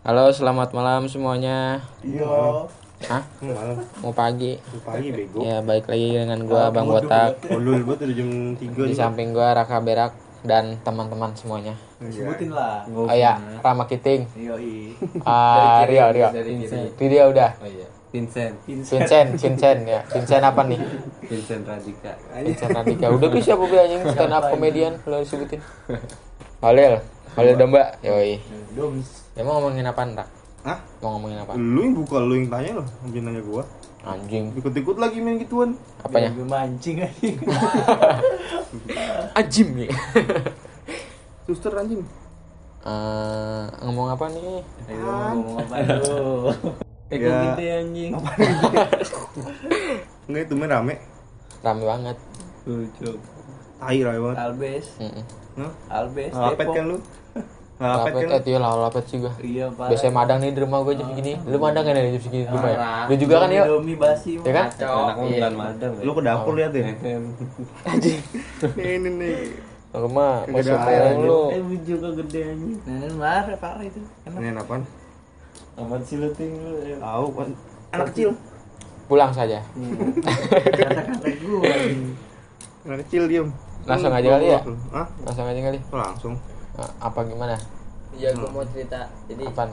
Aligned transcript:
Halo, 0.00 0.32
selamat 0.32 0.72
malam 0.72 1.12
semuanya. 1.12 1.76
Iya. 2.00 2.64
Hah? 3.04 3.20
Malam 3.44 3.84
Mau 4.00 4.16
pagi? 4.16 4.56
pagi 4.80 5.12
bego. 5.12 5.44
Ya, 5.44 5.60
baik 5.60 5.92
lagi 5.92 6.16
dengan 6.16 6.40
gua 6.48 6.72
Bang 6.72 6.88
Botak. 6.88 7.36
Ulul 7.52 7.84
buat 7.84 8.00
udah 8.00 8.16
jam 8.16 8.56
3 8.56 8.88
Di 8.88 8.96
samping 8.96 9.36
gua 9.36 9.52
Raka 9.52 9.76
Berak 9.84 10.16
dan 10.40 10.80
teman-teman 10.80 11.36
semuanya. 11.36 11.76
Sebutin 12.00 12.48
lah. 12.48 12.88
Oh 12.88 13.12
ya, 13.12 13.36
Rama 13.60 13.84
Kiting. 13.84 14.24
Yoi. 14.40 14.96
Ah, 15.20 15.84
Rio, 15.92 16.08
Rio. 16.16 16.32
Vincent. 16.32 16.96
Rio 16.96 17.24
udah. 17.36 17.60
Oh 17.60 17.68
iya. 17.68 17.84
Vincent. 18.08 18.56
Vincent, 18.64 19.28
Vincent 19.36 19.80
ya. 19.84 20.00
Vincent 20.08 20.40
apa 20.48 20.64
nih? 20.64 20.80
Vincent 21.28 21.68
Radika. 21.68 22.16
Vincent 22.40 22.72
Radika. 22.72 23.06
Udah 23.12 23.28
bisa 23.28 23.52
siapa 23.52 23.68
anjing 23.68 24.00
stand 24.16 24.32
up 24.32 24.48
comedian 24.48 24.96
lo 25.04 25.20
sebutin. 25.20 25.60
Halil. 26.64 27.04
Halil 27.36 27.54
Domba. 27.60 28.00
Yoi. 28.00 28.40
Doms. 28.72 29.29
Ya 29.40 29.48
mau 29.48 29.56
ngomongin 29.56 29.88
apa 29.88 30.04
Rak? 30.04 30.28
Hah? 30.68 30.78
Mau 31.00 31.16
ngomongin 31.16 31.40
apa? 31.40 31.56
Lu 31.56 31.80
yang 31.80 31.96
buka 31.96 32.20
lu 32.20 32.36
yang 32.36 32.52
tanya 32.52 32.84
loh, 32.84 32.86
jangan 33.08 33.32
nanya 33.32 33.40
gua. 33.40 33.64
Anjing. 34.04 34.52
Ikut-ikut 34.52 35.00
lagi 35.00 35.16
main 35.24 35.40
gituan. 35.40 35.80
Apanya? 36.04 36.28
Gue 36.36 36.44
mancing 36.44 37.00
aja. 37.00 37.28
Ajim 39.40 39.80
nih. 39.80 39.88
Suster 41.48 41.72
anjing. 41.72 42.04
Eh, 42.84 43.64
ngomong 43.80 44.12
apa 44.12 44.28
nih? 44.28 44.60
Ayo 44.92 45.00
ngomong 45.08 45.56
apa 45.56 45.74
lu? 45.88 46.52
Ego 47.16 47.24
Ya. 47.24 47.40
gede 47.56 47.66
anjing. 47.80 48.12
Enggak 50.28 50.42
itu 50.44 50.52
main 50.52 50.68
rame. 50.68 50.94
Rame 51.64 51.82
banget. 51.88 52.16
Lucu. 52.68 53.16
Tai 53.80 53.98
rame 54.04 54.18
banget. 54.20 54.36
Albes. 54.36 54.86
Hah? 55.56 55.72
Albes. 55.88 56.28
Depok. 56.36 56.76
kan 56.76 56.84
lu? 56.84 56.98
Lapet 57.80 58.12
kan? 58.12 58.28
eh, 58.28 58.40
iya 58.44 58.58
lah 58.60 58.70
lapet 58.76 59.04
juga. 59.08 59.30
Iya 59.40 59.66
pak. 59.72 59.88
Biasanya 59.88 60.12
madang 60.12 60.38
nih 60.44 60.52
di 60.52 60.60
rumah 60.60 60.84
gue 60.84 61.00
jam 61.00 61.06
segini. 61.08 61.32
Lu 61.48 61.56
madang 61.56 61.80
kan 61.80 61.96
ya 61.96 62.12
jam 62.12 62.20
segini 62.20 62.44
di 62.44 62.52
rumah 62.52 62.68
ya? 62.68 62.78
Lu 63.08 63.14
juga 63.16 63.34
kan 63.40 63.48
yuk? 63.48 63.66
Domi 63.72 63.94
basi. 63.96 64.32
Ya 64.36 64.52
kan? 64.52 64.66
Anak 64.76 65.16
lu 65.16 65.26
bulan 65.32 65.54
madang. 65.56 65.92
Lu 66.04 66.10
ke 66.12 66.20
dapur 66.20 66.52
lihat 66.60 66.70
deh. 66.76 66.84
Anjing. 67.88 68.20
Ini 68.76 69.08
nih. 69.16 69.36
Rumah 69.90 70.46
Kagak 70.46 70.54
masuk 70.54 70.76
ada 70.76 70.92
air, 71.02 71.16
lu. 71.18 71.40
Eh 71.50 71.60
juga 71.82 72.08
gede 72.14 72.40
anjing. 72.46 72.78
Nenek 72.84 73.10
marah 73.16 73.56
parah 73.58 73.82
itu. 73.82 74.00
Enak. 74.22 74.38
Ini 74.38 74.48
apaan? 74.54 74.82
Aman 75.74 76.00
sih 76.04 76.16
lu 76.20 76.28
ting 76.36 76.52
lu. 76.60 76.84
ya. 76.84 76.96
Tahu 77.00 77.26
kan. 77.32 77.48
Anak 77.96 78.06
kecil. 78.12 78.30
Pulang 79.08 79.32
saja. 79.32 79.58
Kata-kata 79.64 81.26
gue. 81.26 81.74
Anak 82.84 82.98
kecil 83.08 83.24
diem. 83.24 83.48
Langsung 83.88 84.12
Lu- 84.12 84.18
aja 84.20 84.28
kali 84.36 84.46
ya? 84.46 84.60
Hah? 84.92 85.06
Langsung 85.24 85.46
aja 85.48 85.60
kali. 85.64 85.78
Langsung. 85.88 86.34
Nah, 86.80 86.90
Apa 86.98 87.20
gimana? 87.22 87.56
Iya 88.10 88.32
gua 88.34 88.48
mau 88.50 88.64
cerita. 88.66 89.04
Jadi 89.28 89.44
Apaan? 89.44 89.70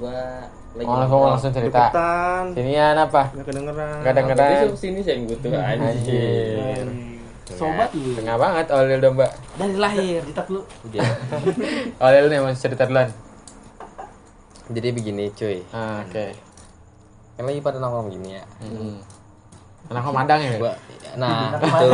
gua 0.00 0.16
lagi 0.72 0.86
Mau 0.86 0.96
langsung, 0.96 1.20
mau 1.20 1.28
langsung 1.28 1.52
cerita. 1.52 1.82
Deketan. 1.84 2.44
Sinian 2.56 2.96
apa? 2.96 3.22
Enggak 3.30 3.46
kedengeran. 3.46 3.98
Gak 4.00 4.14
dengeran. 4.16 4.48
Tapi 4.64 4.78
sini 4.78 4.98
sih 4.98 5.12
yang 5.12 5.22
butuh 5.28 5.50
anjing. 5.52 5.84
Anjing. 5.84 6.86
Sobat 7.50 7.90
lu. 7.92 8.10
Tengah 8.16 8.36
banget 8.38 8.66
Olil 8.70 8.98
domba. 8.98 9.26
Dari 9.58 9.76
lahir. 9.76 10.20
Ditak 10.24 10.46
lu. 10.48 10.62
Olil 12.06 12.24
nih 12.26 12.38
mau 12.40 12.52
cerita 12.54 12.88
duluan. 12.88 13.10
Jadi 14.70 14.88
begini 14.94 15.24
cuy. 15.34 15.58
Ah, 15.74 16.00
Oke. 16.00 16.32
Kan 17.34 17.44
lagi 17.44 17.60
pada 17.60 17.76
nongkrong 17.76 18.08
gini 18.08 18.38
ya. 18.38 18.44
Hmm. 18.62 19.02
Anak 19.90 20.00
kau 20.00 20.14
madang 20.14 20.40
ya? 20.40 20.50
Gua 20.56 20.72
nah 21.10 21.58
itu 21.58 21.90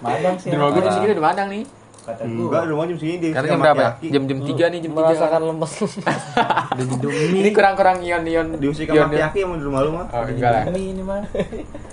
Madang 0.00 0.34
sih. 0.40 0.48
Di 0.48 0.56
rumah 0.56 0.72
gue 0.72 0.80
enak. 0.80 0.92
segini 0.92 1.12
udah 1.12 1.24
madang 1.24 1.48
nih. 1.52 1.64
Kata 2.06 2.22
Enggak, 2.22 2.62
gue. 2.62 2.66
di 2.66 2.70
rumah 2.70 2.84
jam 2.86 2.96
segini 3.02 3.18
dia. 3.18 3.30
Karena 3.34 3.48
jam 3.50 3.58
berapa? 3.58 3.82
ya? 3.82 3.90
Jam 4.14 4.22
jam 4.30 4.38
tiga 4.46 4.64
nih 4.70 4.78
jam 4.78 4.92
tiga. 4.94 5.06
merasakan 5.10 5.40
lemes. 5.42 5.72
Udah. 5.82 7.10
Ini 7.34 7.50
kurang-kurang 7.50 7.98
ion 8.06 8.22
ion. 8.22 8.46
Diusik 8.62 8.86
sama 8.86 9.10
aki-aki 9.10 9.38
yang 9.42 9.58
di 9.58 9.64
rumah 9.66 9.80
lu 9.82 9.90
mah. 9.98 10.06
Oh 10.14 10.22
enggak 10.22 10.50
lah. 10.54 10.62
Domi 10.70 10.82
ini 10.94 11.02
mah. 11.02 11.26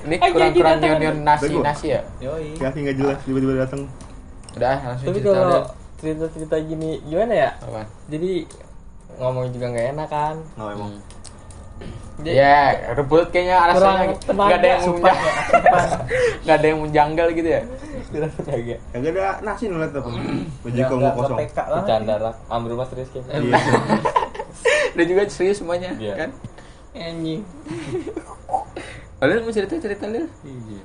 Ini 0.05 0.15
kurang-kurang 0.21 0.77
ion 0.85 0.99
ion 1.01 1.17
nasi 1.25 1.49
Bego. 1.49 1.61
nasi 1.65 1.85
ya. 1.97 2.01
Yoi. 2.21 2.61
Aki 2.61 2.77
enggak 2.85 2.97
jelas 3.01 3.17
tiba-tiba 3.25 3.53
datang. 3.65 3.81
Udah 4.53 4.77
langsung 4.85 5.07
Tapi 5.09 5.17
cerita 5.17 5.33
kalau 5.33 5.61
cerita-cerita 5.97 6.55
gini 6.61 6.89
gimana 7.09 7.33
ya? 7.33 7.49
Apa? 7.57 7.81
Jadi 8.13 8.31
ngomong 9.17 9.49
juga 9.49 9.65
nggak 9.73 9.87
enak 9.97 10.07
kan. 10.13 10.35
Oh, 10.61 10.69
emang. 10.69 10.93
Ya, 12.21 12.93
rebut 12.93 13.33
kayaknya 13.33 13.57
alasannya 13.65 14.13
nggak 14.21 14.59
ada 14.61 14.67
yang 14.69 14.81
tenaga, 14.85 14.93
menjang, 14.93 15.19
nggak 16.45 16.55
ada 16.61 16.67
yang 16.69 16.79
menjanggal 16.85 17.27
gitu 17.33 17.49
ya. 17.49 17.61
Kurang 18.13 18.31
tenaga. 18.31 18.75
Kagak 18.87 19.11
ada 19.11 19.25
nasi 19.41 19.63
apa. 19.65 19.89
Baju 19.97 20.13
Nggak- 20.69 20.87
kamu 20.87 21.09
kosong. 21.11 21.37
Bercanda 21.41 22.15
lah. 22.21 22.33
Ambil 22.47 22.73
mas 22.75 22.87
serius 22.87 23.09
kan. 23.09 23.23
Iya. 23.33 23.57
Udah 24.93 25.05
juga 25.09 25.21
serius 25.27 25.57
semuanya, 25.57 25.89
Iya. 25.97 26.13
kan? 26.15 26.29
Anjing. 26.93 27.41
Kalian 29.19 29.41
mau 29.41 29.49
cerita 29.49 29.73
cerita 29.75 30.05
lu? 30.05 30.21
Iya. 30.43 30.81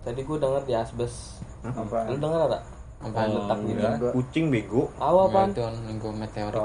Tadi 0.00 0.20
gua 0.22 0.38
denger 0.38 0.62
di 0.62 0.74
asbes. 0.74 1.42
Apa? 1.60 2.06
Lu 2.06 2.16
denger 2.16 2.40
ada? 2.46 2.60
Apa 3.00 3.16
Yang 3.18 3.32
letak 3.34 3.58
gitu. 3.64 3.80
enggak. 3.80 4.12
Kucing 4.12 4.46
bego. 4.48 4.82
Tahu 4.94 5.16
Apa 5.24 5.38
itu 5.48 5.64
minggu 5.82 6.08
meteorik? 6.12 6.60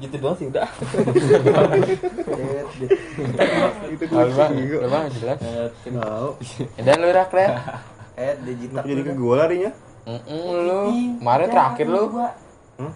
Gitu 0.00 0.16
doang 0.16 0.32
sih 0.34 0.48
udah. 0.48 0.64
Itu 3.86 4.04
kucing 4.08 4.52
bego. 4.56 4.76
lu 4.80 4.88
bang 4.88 5.04
jelas. 5.12 5.38
Tahu. 5.84 6.28
Ya, 6.74 6.82
Dan 6.82 6.96
lu 6.98 7.08
rak? 7.12 7.30
Eh, 8.14 8.34
digital. 8.40 8.82
Jadi 8.82 9.00
ke 9.02 9.12
gua 9.12 9.34
larinya? 9.42 9.70
Mm-mm, 10.04 10.44
lu 10.60 10.80
kemarin 11.18 11.46
terakhir 11.48 11.86
lu. 11.88 12.02
Hmm? 12.74 12.90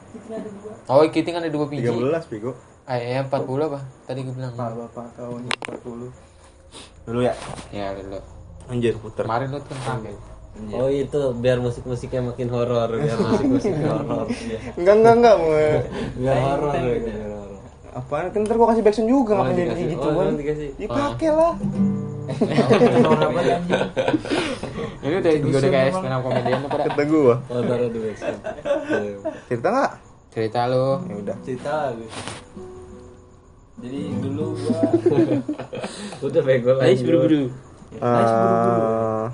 Oh, 0.86 1.00
Kiting 1.06 1.34
ada 1.34 1.48
dua 1.48 1.64
biji. 1.66 1.84
13 1.84 2.28
bego. 2.28 2.50
Eh, 2.84 3.18
40 3.18 3.64
apa? 3.64 3.78
Tadi 4.04 4.18
gue 4.22 4.30
bilang. 4.30 4.52
Pak 4.52 4.70
Bapak 4.74 5.06
tahun 5.14 5.44
40. 5.44 6.10
Dulu 7.04 7.18
ya. 7.20 7.32
Ya, 7.70 7.94
lu. 7.94 8.18
Anjir 8.66 8.94
puter. 8.96 9.22
Kemarin 9.24 9.48
lu 9.48 9.58
tuh 9.58 9.74
terakhir. 9.74 10.14
Oh 10.74 10.86
itu 10.86 11.20
biar 11.38 11.58
musik-musiknya 11.58 12.20
makin 12.24 12.48
horor, 12.50 12.88
biar 12.92 13.16
musik-musiknya 13.30 13.88
horor. 13.88 14.26
Enggak 14.74 14.94
enggak 14.96 15.14
enggak 15.16 15.34
mau. 15.38 15.48
Biar 16.18 16.36
horor. 16.36 16.72
Apaan? 17.94 18.24
Kan 18.30 18.40
ntar 18.44 18.54
gua 18.54 18.66
kasih 18.70 18.82
backsound 18.82 19.06
juga 19.06 19.32
Oh, 19.32 19.36
ngapain 19.40 19.54
jadi 19.54 19.64
dikasih. 19.64 19.86
gitu 19.88 20.04
Oh, 20.04 20.12
kan. 20.12 20.34
Dipakai 20.76 21.28
lah. 21.30 21.52
Ini 24.98 25.14
udah 25.14 25.32
juga 25.38 25.56
udah 25.58 25.70
kayak 25.70 25.92
stand 25.94 26.10
up 26.10 26.22
comedian 26.26 26.58
pada. 26.66 26.84
Kata 26.90 27.02
gua. 27.06 27.34
Oh, 27.46 27.62
taruh 27.62 27.88
di 27.88 27.98
backsound. 28.02 28.40
Cerita 29.46 29.68
enggak? 29.70 29.92
Cerita 30.28 30.60
lu. 30.66 30.86
Ya 31.00 31.14
udah. 31.22 31.36
Cerita 31.42 31.72
lagi. 31.86 32.06
Jadi 33.78 34.00
dulu 34.18 34.44
gua 34.58 34.78
Udah 36.26 36.42
bego 36.42 36.70
lagi. 36.74 36.86
Ayo 36.90 37.04
buru-buru. 37.04 37.42
Eh, 37.88 39.24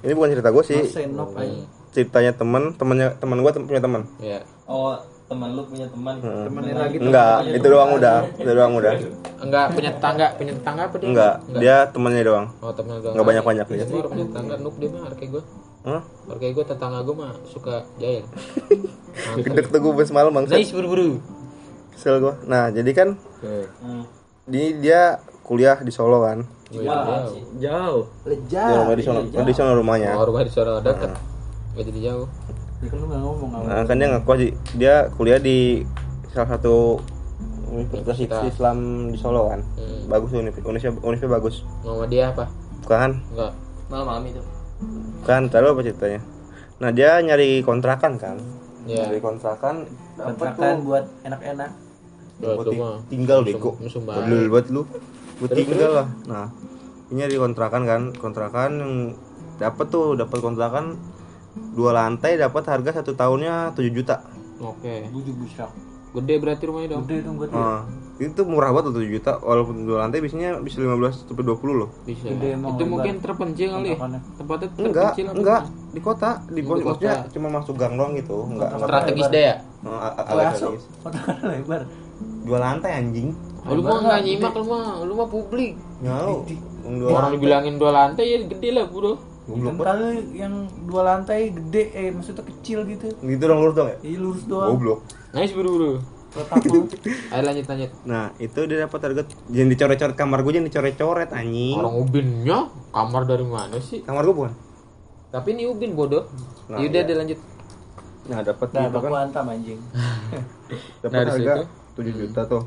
ini 0.00 0.12
bukan 0.14 0.30
cerita 0.30 0.50
gua 0.54 0.62
sih. 0.62 0.78
Ceritanya 1.90 2.32
teman, 2.32 2.70
temannya 2.72 3.18
teman 3.18 3.38
gua 3.42 3.50
tem- 3.50 3.66
punya 3.66 3.82
teman. 3.82 4.06
Ya. 4.22 4.46
Oh, 4.64 4.94
teman 5.28 5.48
lu 5.52 5.62
punya 5.68 5.86
teman. 5.92 6.14
Temenin 6.24 6.74
lagi 6.80 6.96
Enggak, 6.96 7.36
itu 7.52 7.66
doang 7.68 7.90
udah. 8.00 8.18
Itu 8.32 8.50
doang 8.56 8.72
udah. 8.80 8.92
Enggak 9.44 9.66
punya 9.76 9.90
tetangga, 9.92 10.26
punya 10.40 10.52
tetangga 10.56 10.82
apa 10.88 10.96
dia? 10.96 11.08
Enggak, 11.12 11.34
dia 11.60 11.76
temannya 11.92 12.22
doang. 12.24 12.46
Oh, 12.64 12.72
temen 12.72 12.96
doang. 13.04 13.12
Enggak 13.12 13.26
banyak-banyak 13.28 13.66
dia. 13.68 13.76
dia. 13.76 13.86
Dia 13.86 14.08
punya 14.08 14.24
tetangga 14.32 14.54
nuk 14.56 14.74
dia 14.80 14.88
mah 14.88 15.12
kayak 15.12 15.30
gue. 15.36 15.42
Hah? 15.84 16.02
Kayak 16.40 16.52
gue 16.56 16.64
tetangga 16.64 16.98
gue 17.04 17.14
mah 17.14 17.32
suka 17.44 17.74
jahil. 18.00 18.24
Deket 19.44 19.68
tuh 19.68 19.80
gua 19.82 20.04
semalam 20.06 20.32
bang. 20.32 20.46
Nice 20.48 20.72
buru-buru. 20.72 21.20
Kesel 21.92 22.22
gua. 22.24 22.34
Nah, 22.48 22.72
jadi 22.72 22.90
kan 22.96 23.08
di 24.48 24.80
dia 24.80 25.20
kuliah 25.44 25.76
di 25.84 25.92
Solo 25.92 26.24
kan. 26.24 26.40
Gue 26.72 26.84
jauh. 26.84 27.36
Jauh. 27.60 28.02
Leja. 28.24 28.64
Di 28.64 28.74
rumah 28.80 28.96
di 28.96 29.04
Solo, 29.04 29.20
di 29.24 29.54
Solo 29.56 29.72
rumahnya. 29.76 30.16
Oh, 30.16 30.24
rumah 30.24 30.44
di 30.44 30.52
sana 30.52 30.80
dekat. 30.80 31.12
Gak 31.76 31.84
jadi 31.88 32.00
jauh. 32.12 32.26
Ya 32.78 32.86
kan 32.94 32.96
lu 33.02 33.06
nggak 33.10 33.22
ngomong 33.22 33.50
apa. 33.50 33.66
Nah, 33.66 33.82
kan 33.90 33.94
dia 33.98 34.06
ngaku 34.14 34.32
sih 34.38 34.50
dia 34.78 34.94
kuliah 35.18 35.40
di 35.42 35.82
salah 36.30 36.54
satu 36.54 37.02
universitas. 37.74 38.46
Islam 38.46 38.78
di 39.10 39.18
Solo 39.18 39.50
kan. 39.50 39.60
Hmm. 39.74 40.06
Bagus 40.06 40.30
univ 40.30 40.54
univ 40.62 40.82
universitas 41.02 41.34
bagus. 41.34 41.56
Nama 41.82 42.04
dia 42.06 42.24
apa? 42.30 42.44
Bukan, 42.86 43.10
Enggak. 43.34 43.52
Malam 43.88 44.24
itu. 44.28 44.42
bukan 45.18 45.42
tahu 45.50 45.74
apa 45.74 45.80
ceritanya. 45.82 46.20
Nah, 46.78 46.90
dia 46.94 47.18
nyari 47.18 47.66
kontrakan 47.66 48.14
kan. 48.14 48.38
Ya. 48.86 49.10
Nyari 49.10 49.18
kontrakan 49.18 49.90
dapat 50.14 50.38
Kontrakan 50.38 50.62
tuh 50.62 50.84
buat 50.86 51.04
enak-enak. 51.26 51.70
Buat 52.38 52.66
tinggal 53.10 53.38
bego. 53.42 53.74
Bedul 53.82 54.42
buat 54.46 54.66
lu. 54.70 54.86
Buat 55.42 55.50
tinggal 55.50 55.90
lah. 55.98 56.08
Nah, 56.30 56.46
ini 57.10 57.26
nyari 57.26 57.34
kontrakan 57.42 57.82
kan, 57.82 58.02
kontrakan 58.14 58.70
yang 58.78 58.92
dapat 59.58 59.86
tuh 59.90 60.14
dapat 60.14 60.38
kontrakan 60.38 60.94
dua 61.72 61.90
lantai 61.92 62.34
dapat 62.34 62.62
harga 62.64 62.90
satu 62.98 63.12
tahunnya 63.12 63.72
7 63.72 63.88
juta. 63.88 64.22
Oke. 64.58 65.06
Bujuk 65.08 65.34
busak. 65.36 65.70
Gede 66.10 66.34
berarti 66.36 66.64
rumahnya 66.64 66.88
dong. 66.92 67.04
Gede 67.04 67.20
dong 67.20 67.36
buat 67.36 67.50
Nah, 67.50 67.84
itu 68.18 68.40
murah 68.42 68.72
banget 68.72 68.90
tuh 68.90 68.94
7 68.98 69.12
juta 69.12 69.32
walaupun 69.38 69.84
dua 69.84 70.02
lantai 70.02 70.18
biasanya 70.18 70.58
bisa 70.58 70.80
15 70.80 71.22
sampai 71.22 71.44
20 71.44 71.74
loh. 71.76 71.90
Bisa. 72.02 72.26
Gede 72.26 72.48
emang 72.52 72.74
Itu 72.74 72.82
lebar. 72.82 72.90
mungkin 72.90 73.14
terpencil 73.20 73.68
kali 73.70 73.88
ya. 73.88 73.96
Tempatnya 74.34 74.68
Enggak, 74.74 75.12
terpencil 75.14 75.26
enggak 75.30 75.62
gimana? 75.62 75.86
di 75.88 76.00
kota, 76.00 76.30
di 76.48 76.60
kota 76.60 76.78
di 76.80 76.84
maksudnya 76.84 77.14
kota. 77.14 77.30
cuma 77.30 77.48
masuk 77.52 77.74
gang 77.76 77.94
doang 77.94 78.12
gitu, 78.12 78.36
enggak 78.46 78.68
enggak 78.72 78.88
Strategis 78.88 79.28
deh 79.28 79.44
ya. 79.44 79.54
A- 79.80 80.02
a- 80.10 80.26
agak 80.26 80.46
asuk. 80.50 80.72
strategis. 80.74 80.84
Lebar. 81.44 81.82
dua 82.42 82.58
lantai 82.58 82.90
anjing 82.96 83.28
Oh, 83.60 83.76
lu 83.76 83.84
mah 83.84 84.00
nggak 84.00 84.20
nyimak 84.24 84.52
lu 84.56 84.64
mah, 84.64 85.04
lu 85.04 85.12
mah 85.12 85.28
publik. 85.28 85.76
dua 86.00 87.08
Orang 87.12 87.30
dibilangin 87.36 87.76
dua 87.76 87.92
lantai 87.92 88.24
ya 88.26 88.38
gede 88.42 88.68
lah 88.72 88.88
bro. 88.88 89.20
Goblok 89.48 89.80
kali 89.80 90.08
yang 90.34 90.52
dua 90.84 91.02
lantai 91.06 91.48
gede, 91.48 91.88
eh 91.90 92.08
maksudnya 92.08 92.44
kecil 92.44 92.84
gitu. 92.84 93.08
gitu 93.16 93.42
dong 93.42 93.58
lurus 93.58 93.74
dong 93.74 93.88
ya 93.88 93.96
Iya 94.02 94.18
lurus 94.18 94.44
doang. 94.44 94.70
goblok 94.70 94.98
Nice 95.30 95.52
bro 95.52 95.70
bro. 95.70 95.92
Letak 96.30 96.60
lu. 96.66 96.84
Ayo 97.32 97.42
lanjut 97.42 97.64
lanjut. 97.66 97.90
nah 98.04 98.28
itu 98.36 98.60
dia 98.62 98.78
dapat 98.78 99.00
harga 99.02 99.22
jangan 99.46 99.68
dicoret-coret 99.70 100.14
kamar 100.14 100.38
gue 100.38 100.52
jangan 100.52 100.68
dicoret-coret 100.68 101.30
anjing 101.32 101.74
Orang 101.74 101.94
ubinnya 101.98 102.58
kamar 102.90 103.22
dari 103.24 103.42
mana 103.42 103.76
sih? 103.78 104.04
kamar 104.04 104.22
gue 104.22 104.36
bukan 104.36 104.52
Tapi 105.28 105.48
ini 105.50 105.64
ubin 105.64 105.92
bodoh. 105.92 106.28
Nah, 106.66 106.76
Yaudah 106.78 107.00
iya. 107.00 107.04
dia 107.04 107.16
lanjut. 107.16 107.38
nah 108.24 108.40
dapat 108.42 108.68
Nah, 108.70 108.82
gitu 108.86 108.98
kan 108.98 109.10
antam 109.22 109.44
anjing. 109.46 109.80
dapat 111.02 111.16
Dari 111.18 111.30
harga 111.30 111.52
situ? 111.56 111.64
7 111.98 112.20
juta 112.22 112.40
tuh 112.44 112.62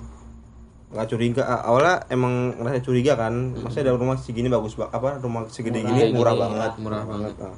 nggak 0.92 1.08
curiga 1.08 1.42
ah, 1.42 1.62
awalnya 1.66 2.04
emang 2.08 2.34
ngerasa 2.54 2.82
curiga 2.82 3.14
kan 3.16 3.32
maksudnya 3.54 3.84
ada 3.86 3.96
rumah 3.96 4.16
segini 4.16 4.48
bagus 4.48 4.76
banget 4.76 4.92
apa 4.92 5.10
rumah 5.18 5.42
segede 5.48 5.80
Murah. 5.80 5.90
gini 5.90 6.12
murah 6.12 6.34
Gini, 6.34 6.42
banget 6.44 6.72
murah 6.78 7.02
banget. 7.06 7.34
nah, 7.38 7.56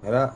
akhirnya 0.00 0.26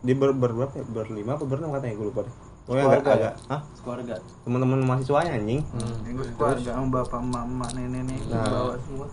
dia 0.00 0.14
ber, 0.14 0.30
ber 0.32 0.50
berapa 0.52 0.74
ya? 0.74 0.84
berlima 0.84 1.30
apa 1.32 1.44
berenam 1.44 1.70
katanya 1.72 1.94
gue 1.94 2.06
lupa 2.06 2.20
deh 2.22 2.34
agak, 2.64 2.64
Keluarga 2.64 2.94
ya? 3.04 3.12
agak 3.12 3.34
Hah? 3.46 3.60
Keluarga. 3.78 4.14
teman-teman 4.40 4.78
mahasiswanya 4.80 5.30
anjing 5.34 5.60
Yang 6.00 6.14
gue 6.14 6.26
keluarga 6.32 6.70
sama 6.72 6.86
bapak, 6.94 7.20
emak, 7.20 7.70
nenek, 7.74 7.90
nenek, 8.00 8.20
Nah. 8.26 8.46
bawa 8.46 8.74
semua. 8.80 9.06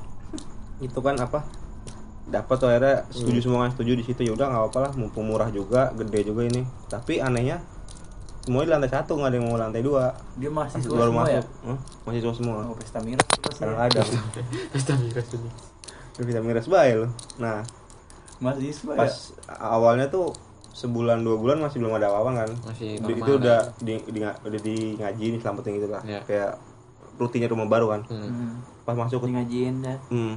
itu 0.79 0.99
kan 0.99 1.15
apa 1.17 1.39
dapat 2.23 2.55
tuh 2.55 2.67
akhirnya 2.67 2.95
setuju 3.09 3.39
semua 3.41 3.59
kan 3.63 3.71
setuju 3.73 3.91
di 3.93 4.03
situ 4.03 4.21
ya 4.21 4.31
udah 4.31 4.47
nggak 4.47 4.61
apa-apa 4.63 4.79
lah 4.79 4.91
mumpung 4.93 5.25
murah 5.25 5.49
juga 5.49 5.89
gede 5.93 6.19
juga 6.23 6.41
ini 6.43 6.61
tapi 6.87 7.17
anehnya 7.17 7.59
semuanya 8.41 8.65
di 8.65 8.73
lantai 8.73 8.91
satu 8.91 9.11
nggak 9.15 9.27
ada 9.27 9.38
yang 9.38 9.45
mau 9.45 9.55
lantai 9.55 9.81
dua 9.81 10.05
Dia 10.35 10.49
mahasiswa 10.49 10.89
baru 10.89 11.03
semua 11.07 11.21
masuk 11.21 11.31
ya. 11.31 11.41
Hah? 11.63 11.77
mahasiswa 12.01 12.33
semua 12.33 12.55
Oh, 12.63 12.73
pesta 12.73 12.99
miras 12.99 13.27
pasti. 13.35 13.59
kadang 13.59 13.79
ada 13.79 14.01
Pesta 14.73 14.93
miras 14.95 15.27
ini. 15.31 15.49
bisa 16.21 16.39
miras 16.39 16.65
baik 16.67 16.93
loh 16.97 17.11
nah 17.38 17.61
Mahasiswa 18.38 18.93
pas 18.95 19.13
ya. 19.13 19.53
awalnya 19.59 20.07
tuh 20.07 20.33
sebulan 20.71 21.19
dua 21.19 21.35
bulan 21.35 21.57
masih 21.59 21.77
belum 21.77 21.93
ada 21.93 22.07
apa-apa 22.07 22.31
kan 22.39 22.49
Masih 22.63 22.97
Di- 22.97 23.13
itu 23.15 23.31
udah 23.35 23.59
di, 23.77 23.93
di, 24.01 24.19
udah 24.21 24.59
di 24.61 24.75
ngaji 24.95 25.25
nih 25.29 25.39
selamatin 25.39 25.71
gitu 25.75 25.88
lah 25.88 26.01
Iya. 26.01 26.19
kayak 26.23 26.51
rutinnya 27.15 27.45
rumah 27.47 27.67
baru 27.67 27.88
kan 27.89 28.01
Hmm. 28.07 28.23
Hmm. 28.23 28.53
pas 28.81 28.95
masuk 28.95 29.21
ke 29.21 29.27
Di 29.27 29.33
ngajiin 29.35 29.75
ya. 29.79 29.95
hmm, 30.07 30.33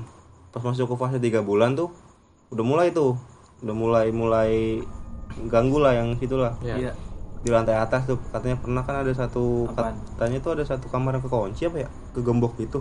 pas 0.50 0.60
masuk 0.60 0.84
ke 0.86 0.94
fase 0.94 1.16
tiga 1.18 1.40
bulan 1.40 1.72
tuh 1.72 1.88
udah 2.50 2.60
mulai 2.62 2.90
tuh 2.90 3.16
udah 3.60 3.72
mulai 3.72 4.06
mulai 4.10 4.52
ganggu 5.46 5.78
lah 5.78 5.92
yang 5.94 6.12
situ 6.14 6.36
lah 6.36 6.52
Ya. 6.60 6.92
Di 7.44 7.50
lantai 7.50 7.76
atas 7.76 8.02
tuh 8.04 8.16
katanya 8.26 8.56
pernah 8.56 8.80
kan 8.80 8.96
ada 8.98 9.12
satu 9.12 9.68
Apaan? 9.68 9.92
katanya 10.16 10.38
tuh 10.40 10.50
ada 10.52 10.64
satu 10.64 10.88
kamar 10.88 11.14
yang 11.14 11.22
kekunci 11.22 11.62
apa 11.64 11.78
ya 11.78 11.88
kegembok 12.10 12.56
gitu 12.56 12.80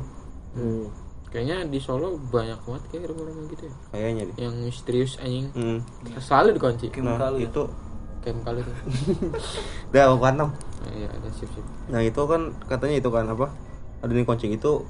Hmm. 0.54 0.86
Kayaknya 1.28 1.66
di 1.66 1.78
Solo 1.78 2.14
banyak 2.24 2.62
banget 2.62 2.84
kayak 2.88 3.10
rumah-rumah 3.10 3.50
gitu 3.50 3.66
ya. 3.66 3.74
kayaknya 3.90 4.22
deh 4.24 4.36
Yang 4.40 4.54
misterius 4.64 5.14
anjing. 5.18 5.50
hmm. 5.50 5.78
Selalu 6.16 6.56
dikunci. 6.56 6.86
Nah 7.00 7.18
kali 7.18 7.42
ya. 7.42 7.50
itu 7.50 7.64
Kayak 8.22 8.38
kali 8.40 8.60
tuh. 8.62 8.76
udah 9.90 10.02
aku 10.06 10.18
kantong 10.22 10.52
Nah, 10.54 10.92
Iya, 10.94 11.08
ada 11.10 11.30
sip-sip. 11.30 11.66
Nah 11.88 12.00
itu 12.00 12.22
kan 12.24 12.42
katanya 12.64 12.96
itu 12.98 13.10
kan 13.10 13.26
apa? 13.26 13.50
Ada 14.00 14.12
nih 14.12 14.24
kucing 14.24 14.52
itu 14.52 14.86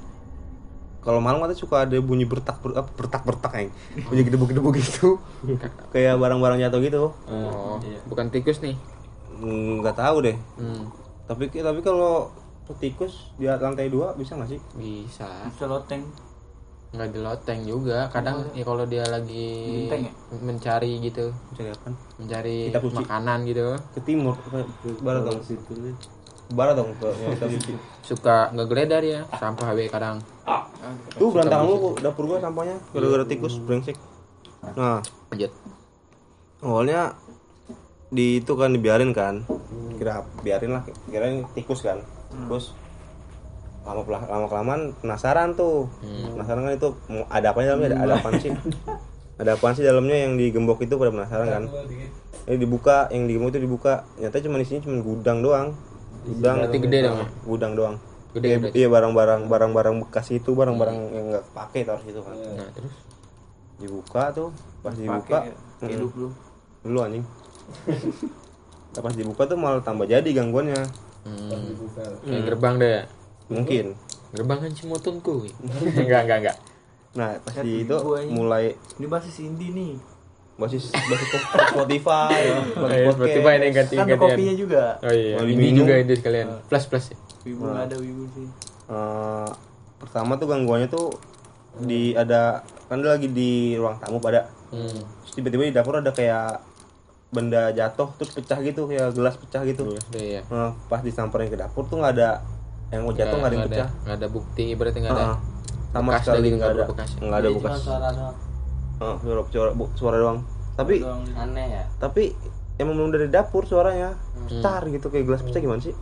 kalau 1.00 1.18
malam 1.18 1.38
katanya 1.38 1.58
suka 1.58 1.76
ada 1.82 1.96
bunyi 1.98 2.24
bertak 2.24 2.60
ber, 2.60 2.74
apa, 2.74 2.88
bertak 2.90 3.22
bertak 3.22 3.52
yang 3.54 3.68
bunyi 4.04 4.22
gedebuk-gedebuk 4.22 4.72
gitu 4.74 5.20
kayak 5.92 6.16
barang-barang 6.16 6.60
jatuh 6.60 6.80
gitu 6.80 7.02
Oh, 7.24 7.76
Iya. 7.80 8.00
bukan 8.04 8.28
tikus 8.28 8.60
nih. 8.60 8.76
Hmm, 9.44 9.84
nggak 9.84 9.94
tahu 9.94 10.16
deh 10.24 10.36
Hmm, 10.56 10.88
tapi 11.24 11.52
tapi 11.52 11.80
kalau 11.80 12.32
tikus 12.80 13.28
di 13.36 13.44
lantai 13.44 13.92
dua 13.92 14.16
bisa 14.16 14.34
nggak 14.34 14.48
sih 14.48 14.60
bisa. 14.74 15.28
Bisa 15.44 15.68
loteng. 15.68 16.00
Nggak 16.96 17.08
di 17.12 17.20
loteng 17.20 17.60
juga. 17.62 18.08
Kadang 18.08 18.40
ya 18.56 18.64
kalau 18.64 18.88
dia 18.88 19.04
lagi 19.04 19.84
ya? 19.84 20.08
mencari 20.40 20.96
gitu, 20.98 21.28
kan 21.52 21.92
mencari 22.16 22.72
Kitab 22.72 22.88
suci. 22.88 22.96
makanan 22.96 23.38
gitu. 23.44 23.76
ke 23.92 24.00
timur 24.00 24.32
ke 24.40 24.64
barat 25.04 25.28
dong 25.28 25.44
situ 25.44 25.72
barat 26.50 26.72
dong 26.74 26.88
ke. 26.96 27.08
Suka 28.00 28.48
ngegeledah 28.52 29.00
ya, 29.00 29.20
sampah 29.34 29.72
HW 29.72 29.88
kadang. 29.88 30.16
tuh 31.16 31.28
berantakan 31.32 31.64
lu 31.66 31.96
dapur 31.96 32.24
gua 32.28 32.38
sampahnya 32.38 32.76
gara-gara 32.92 33.24
tikus 33.24 33.56
brengsek 33.58 33.96
nah 34.76 35.00
Lanjut. 35.28 35.48
awalnya 36.60 37.12
di 38.14 38.38
itu 38.38 38.52
kan 38.54 38.70
dibiarin 38.70 39.10
kan. 39.10 39.42
Kira 39.98 40.22
biarin 40.46 40.78
lah 40.78 40.82
kirain 41.10 41.42
tikus 41.58 41.82
kan. 41.82 41.98
Terus 42.30 42.70
lama 43.84 44.00
lama 44.06 44.46
kelamaan 44.46 44.82
penasaran 45.02 45.58
tuh. 45.58 45.90
Penasaran 46.00 46.62
kan 46.70 46.72
itu 46.78 46.88
ada 47.26 47.50
apa 47.50 47.58
dalamnya? 47.66 47.88
Ada, 47.92 47.98
ada 48.06 48.14
apaan 48.22 48.34
sih? 48.38 48.50
Ada 49.34 49.50
apaan 49.58 49.74
sih 49.74 49.82
dalamnya 49.82 50.16
yang 50.24 50.38
digembok 50.38 50.86
itu 50.86 50.94
pada 50.94 51.10
penasaran 51.10 51.46
kan. 51.50 51.64
Ini 52.46 52.56
dibuka 52.56 53.10
yang 53.10 53.26
digembok 53.26 53.50
itu 53.50 53.60
dibuka. 53.66 54.06
Nyata 54.22 54.38
cuma 54.46 54.62
di 54.62 54.66
sini 54.70 54.78
cuma 54.86 55.02
gudang 55.02 55.42
doang. 55.42 55.74
Gudang. 56.24 56.56
Berarti 56.64 56.78
gede 56.78 56.98
dong 57.02 57.16
ya? 57.18 57.26
gudang 57.44 57.72
doang. 57.74 57.96
Gede 58.34 58.46
iya, 58.50 58.58
iya 58.74 58.88
barang-barang 58.90 59.46
barang-barang 59.46 59.94
bekas 60.06 60.30
itu 60.34 60.54
barang-barang 60.54 60.96
yang 61.14 61.26
nggak 61.34 61.44
pakai 61.54 61.82
taruh 61.82 62.02
situ 62.02 62.18
kan. 62.22 62.34
Nah, 62.34 62.70
terus? 62.72 62.94
Dibuka 63.78 64.30
tuh 64.30 64.48
pas 64.80 64.94
dibuka. 64.94 65.50
Pakai 65.50 65.92
hidup 65.98 66.14
lu. 66.14 66.28
dulu 66.84 67.00
anjing 67.00 67.24
pas 68.96 69.12
dibuka 69.12 69.42
tuh 69.44 69.56
malah 69.56 69.80
tambah 69.80 70.04
jadi 70.04 70.24
gangguannya 70.26 70.78
hmm, 71.24 71.50
kayak 72.22 72.42
gerbang 72.46 72.74
deh. 72.78 73.00
mungkin 73.46 73.86
Gerbang 74.30 74.58
kan 74.58 74.70
Cimotunku. 74.70 75.46
enggak, 75.94 76.26
enggak, 76.26 76.38
enggak. 76.40 76.56
nah 77.12 77.38
pas 77.38 77.54
di 77.56 77.82
itu 77.82 77.94
mulai 78.28 78.74
Ini 78.96 79.06
basis 79.06 79.38
indie 79.40 79.70
nih. 79.70 79.94
basis 80.56 80.90
basis 80.90 81.28
Spotify 81.70 82.34
basis 82.74 82.98
Eh, 82.98 83.14
Spotify 83.14 83.52
ini 83.56 83.68
ganti 83.70 83.94
Kan 83.94 84.02
ada 84.04 84.10
gantian. 84.12 84.34
kopinya 84.34 84.54
juga. 84.56 84.82
Oh 85.00 85.10
iya, 85.10 85.34
Mau 85.36 85.46
ini 85.46 85.70
juga 85.72 85.94
itu 85.96 86.12
sekalian. 86.14 86.46
Plus 86.64 86.84
plus 86.84 87.06
ya. 87.08 87.16
Wibu 87.44 87.62
nggak 87.64 87.84
ada 87.84 87.96
wibu 87.96 88.22
sih. 88.32 88.46
eh, 88.84 89.48
pertama 89.96 90.34
tuh 90.34 90.46
gangguannya 90.46 90.88
tuh 90.88 91.14
di 91.76 92.10
ada 92.12 92.58
kan 92.84 92.98
dia 92.98 93.10
lagi 93.10 93.28
di 93.28 93.50
ruang 93.74 93.98
tamu 93.98 94.18
pada 94.18 94.50
Hmm. 94.66 94.90
terus 94.90 95.32
tiba-tiba 95.32 95.62
di 95.64 95.72
dapur 95.72 95.94
ada 95.96 96.10
kayak 96.10 96.58
benda 97.34 97.68
jatuh 97.70 98.14
terus 98.14 98.30
pecah 98.30 98.58
gitu 98.60 98.86
kayak 98.86 99.10
gelas 99.10 99.34
pecah 99.36 99.62
gitu 99.62 99.90
Iya. 100.10 100.46
Nah, 100.46 100.78
pas 100.86 101.00
disamperin 101.00 101.46
ke 101.46 101.56
dapur 101.56 101.82
tuh 101.84 101.98
nggak 101.98 102.14
ada 102.14 102.40
yang 102.88 103.02
mau 103.02 103.12
jatuh 103.12 103.34
nggak 103.34 103.50
ada 103.50 103.56
yang 103.56 103.66
pecah 103.66 103.88
Nggak 104.00 104.16
ada 104.16 104.28
bukti, 104.28 104.64
berarti 104.72 104.98
nggak 105.00 105.12
ada. 105.12 105.24
Heeh. 105.24 105.38
sama 105.92 106.06
bekas 106.08 106.22
sekali 106.24 106.38
dari 106.40 106.50
nggak 106.52 106.70
ada 106.70 106.82
ya? 106.82 106.86
nggak 107.20 107.38
ada 107.38 107.48
bekas 107.50 107.70
cuma 107.72 107.78
suara 107.80 108.08
doang. 108.08 108.36
Heeh, 108.94 109.16
suara, 109.20 109.40
suara, 109.48 109.70
bu- 109.72 109.92
suara 109.94 110.16
doang 110.16 110.38
tapi 110.72 110.94
Doang. 110.98 111.22
Aneh 111.34 111.66
ya. 111.72 111.84
tapi 111.96 112.22
emang 112.76 112.94
belum 112.96 113.10
dari 113.12 113.26
dapur 113.28 113.62
suaranya 113.62 114.10
Hmm. 114.34 114.48
cetar 114.48 114.82
gitu 114.86 115.06
kayak 115.08 115.24
gelas 115.24 115.42
pecah 115.42 115.60
gimana 115.60 115.78
sih 115.80 115.94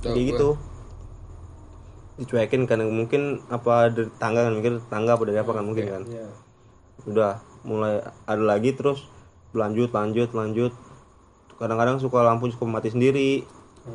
Tahu 0.00 0.10
kayak 0.10 0.26
gitu 0.28 0.48
dicuekin 2.14 2.66
kan 2.66 2.78
mungkin 2.84 3.22
apa 3.48 3.88
dari 3.88 4.10
tangga 4.16 4.44
kan 4.44 4.52
mikir 4.52 4.72
tangga 4.86 5.10
apa 5.12 5.22
dari 5.24 5.38
apa 5.38 5.50
kan 5.50 5.64
mungkin 5.64 5.84
kan 5.88 6.02
Iya. 6.04 6.26
udah 7.04 7.32
mulai 7.62 7.98
ada 8.24 8.42
lagi 8.42 8.70
terus 8.72 9.06
lanjut 9.52 9.92
lanjut 9.92 10.28
lanjut. 10.32 10.72
Kadang-kadang 11.60 12.00
suka 12.02 12.24
lampu 12.24 12.50
suka 12.50 12.64
mati 12.66 12.90
sendiri. 12.90 13.44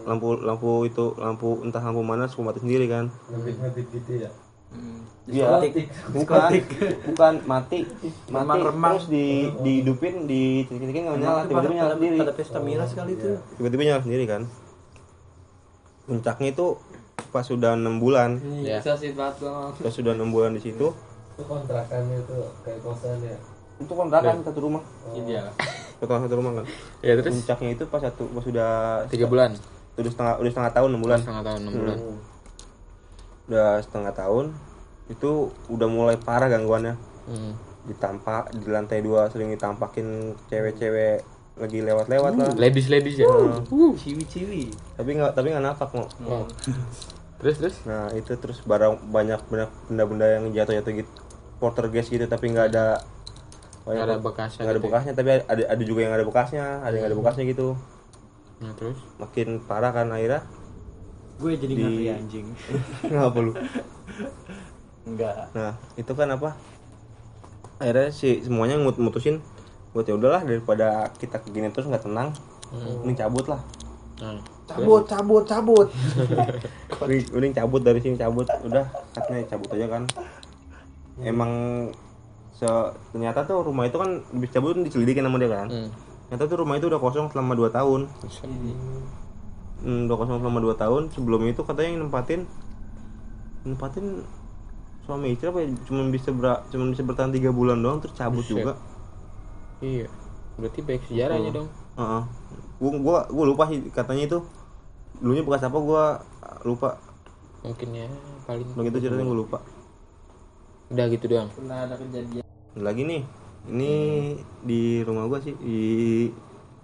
Lampu 0.08 0.38
lampu 0.40 0.84
itu 0.88 1.16
lampu 1.20 1.64
entah 1.66 1.82
lampu 1.84 2.02
mana 2.06 2.30
suka 2.30 2.54
mati 2.54 2.60
sendiri 2.64 2.88
kan. 2.88 3.12
Ngedip-ngedip 3.34 3.88
gitu 3.92 4.12
ya. 4.28 4.32
Hmm. 4.68 5.04
Iya. 5.28 5.60
Bukan. 6.12 6.52
Bukan 7.12 7.34
mati. 7.44 7.84
Mati. 7.84 8.08
Remang-remang. 8.32 8.96
terus 8.96 9.08
di 9.12 9.52
dihidupin 9.64 10.24
di 10.24 10.64
titik-titik 10.68 11.04
nggak 11.04 11.20
nyala. 11.20 11.40
Itu 11.44 11.50
tiba-tiba 11.52 11.74
nyala 11.76 11.94
sendiri. 12.00 12.18
Pada 12.20 12.34
pesta 12.36 12.60
miras 12.64 12.92
kali 12.96 13.12
itu. 13.20 13.32
tiba-tiba 13.60 13.84
nyala 13.84 14.02
sendiri 14.04 14.24
kan. 14.28 14.42
Puncaknya 16.08 16.50
itu 16.56 16.68
pas 17.32 17.44
sudah 17.44 17.76
enam 17.76 18.00
bulan. 18.00 18.40
Iya. 18.40 18.80
Sih 18.80 19.12
banget 19.12 19.44
dong. 19.44 19.76
pas 19.76 19.92
sudah 19.92 20.16
enam 20.16 20.32
bulan 20.32 20.56
di 20.56 20.62
situ. 20.64 20.96
Itu 21.36 21.44
kontrakannya 21.44 22.24
tuh 22.24 22.48
kayak 22.64 22.80
kosan 22.84 23.20
ya. 23.24 23.38
Itu 23.78 23.94
kontrakan 23.94 24.42
satu 24.42 24.60
rumah. 24.60 24.84
Iya. 25.14 25.54
kontrakan 26.02 26.30
satu 26.30 26.36
rumah 26.38 26.52
kan 26.62 26.66
Ya 27.02 27.14
terus? 27.18 27.34
Puncaknya 27.34 27.70
itu 27.74 27.84
pas 27.90 28.02
satu 28.02 28.24
pas 28.34 28.44
sudah 28.46 28.72
tiga 29.10 29.26
bulan, 29.30 29.54
udah 29.98 30.12
setengah 30.12 30.34
udah 30.42 30.52
setengah 30.52 30.72
tahun 30.74 30.90
enam 30.94 31.02
bulan. 31.02 31.20
Setengah 31.22 31.44
tahun, 31.46 31.60
enam 31.66 31.74
bulan. 31.74 31.98
udah 33.48 33.70
setengah 33.80 34.14
tahun 34.14 34.46
itu 35.08 35.32
udah 35.72 35.88
mulai 35.88 36.16
parah 36.20 36.52
gangguannya. 36.52 36.96
Hmm. 37.28 37.54
ditampak 37.88 38.52
di 38.52 38.68
lantai 38.68 39.00
dua 39.00 39.32
sering 39.32 39.48
ditampakin 39.48 40.36
cewek-cewek 40.52 41.24
lagi 41.56 41.80
lewat-lewat 41.80 42.32
lah. 42.36 42.52
Ladies 42.60 42.92
ladies 42.92 43.16
ya. 43.18 43.28
Ciwi-ciwi. 43.72 44.76
tapi 45.00 45.16
nggak 45.16 45.32
tapi 45.32 45.56
nggak 45.56 45.64
napak 45.64 45.90
mau 45.96 46.04
Wow. 46.20 46.44
Terus 47.40 47.56
terus. 47.64 47.76
nah 47.88 48.12
itu 48.12 48.36
terus 48.36 48.60
barang 48.68 49.08
banyak 49.08 49.40
banyak 49.48 49.70
benda-benda 49.88 50.28
yang 50.36 50.46
jatuh-jatuh 50.52 50.94
gitu. 51.00 51.12
Porter 51.58 51.88
gas 51.90 52.12
gitu 52.12 52.28
tapi 52.28 52.52
nggak 52.52 52.76
ada 52.76 53.00
Nggak 53.90 54.04
ada 54.04 54.18
bekasnya 54.18 54.60
nggak 54.60 54.68
ada 54.68 54.74
gitu 54.74 54.78
ya? 54.78 54.86
bekasnya 54.86 55.14
tapi 55.14 55.30
ada 55.42 55.64
ada 55.66 55.84
juga 55.84 56.00
yang 56.02 56.14
ada 56.14 56.24
bekasnya 56.24 56.64
ada 56.78 56.90
yang 56.90 57.00
nggak 57.00 57.12
ada 57.12 57.18
bekasnya 57.18 57.44
gitu 57.46 57.68
Nah 58.58 58.72
terus. 58.74 58.98
makin 59.16 59.48
parah 59.62 59.92
kan 59.92 60.08
akhirnya 60.10 60.42
Gue 61.38 61.54
jadi 61.54 61.70
Di- 61.70 61.80
ngeri 61.80 62.06
anjing. 62.12 62.48
ngapa 63.08 63.40
lu 63.40 63.54
Enggak. 65.04 65.36
nah 65.54 65.72
itu 65.94 66.12
kan 66.12 66.28
apa 66.28 66.58
akhirnya 67.78 68.10
si 68.10 68.42
semuanya 68.42 68.76
mut 68.76 68.98
mutusin 68.98 69.40
buat 69.90 70.04
ya 70.04 70.14
udahlah 70.14 70.42
daripada 70.42 70.88
kita 71.16 71.40
begini 71.42 71.70
terus 71.70 71.88
nggak 71.88 72.04
tenang 72.04 72.34
Hmm. 72.68 73.00
mending 73.00 73.16
cabut 73.18 73.48
lah 73.48 73.64
Nah, 74.18 74.36
Cabut, 74.66 75.06
cabut, 75.06 75.46
cabut. 75.46 75.88
mending, 77.00 77.24
mending 77.32 77.54
cabut 77.54 77.80
dari 77.80 78.02
sini 78.02 78.18
cabut 78.18 78.44
udah 78.60 78.84
katanya 79.14 79.46
cabut 79.48 79.70
aja 79.72 79.88
kan 79.88 80.04
emang 81.18 81.52
se 82.58 82.66
ternyata 83.14 83.46
tuh 83.46 83.62
rumah 83.62 83.86
itu 83.86 84.02
kan 84.02 84.26
habis 84.34 84.50
cabut 84.50 84.74
kan 84.74 84.82
diselidikin 84.82 85.22
sama 85.22 85.38
dia 85.38 85.50
kan 85.54 85.70
hmm. 85.70 85.90
ternyata 86.26 86.44
tuh 86.50 86.58
rumah 86.58 86.76
itu 86.82 86.90
udah 86.90 86.98
kosong 86.98 87.30
selama 87.30 87.54
2 87.54 87.70
tahun 87.70 88.02
hmm, 89.86 90.10
udah 90.10 90.18
kosong 90.18 90.38
selama 90.42 90.60
2 90.66 90.82
tahun 90.82 91.02
sebelum 91.14 91.42
itu 91.46 91.62
katanya 91.62 91.90
yang 91.94 92.00
nempatin 92.10 92.50
nempatin 93.62 94.26
suami 95.06 95.38
istri 95.38 95.54
apa 95.54 95.64
ya 95.64 95.70
cuma 95.86 96.02
bisa 96.10 96.34
ber, 96.34 96.66
cuma 96.74 96.90
bisa 96.90 97.06
bertahan 97.06 97.30
tiga 97.30 97.54
bulan 97.54 97.78
doang 97.78 98.02
terus 98.02 98.18
cabut 98.18 98.42
Buset. 98.42 98.58
juga 98.58 98.74
Iya. 99.78 100.10
Berarti 100.58 100.82
baik 100.82 101.06
sejarahnya 101.06 101.54
dong. 101.54 101.70
Heeh. 102.02 102.24
Gua, 102.82 102.92
gua 102.98 103.20
gua 103.30 103.46
lupa 103.46 103.70
sih 103.70 103.78
katanya 103.94 104.26
itu 104.26 104.40
dulunya 105.22 105.46
bekas 105.46 105.70
apa 105.70 105.78
gua 105.78 106.26
lupa 106.66 106.98
Mungkin 107.62 107.90
ya 107.94 108.10
paling 108.50 108.66
begitu 108.74 109.06
ceritanya 109.06 109.30
gua 109.30 109.38
lupa 109.38 109.60
udah 110.88 111.06
gitu 111.12 111.26
doang. 111.28 111.50
Pernah 111.52 111.84
ada 111.84 111.96
kejadian. 112.00 112.47
Lagi 112.78 113.02
nih 113.04 113.22
ini 113.68 113.94
di 114.62 114.82
rumah 115.02 115.26
gua 115.26 115.38
sih 115.38 115.54
di 115.56 115.82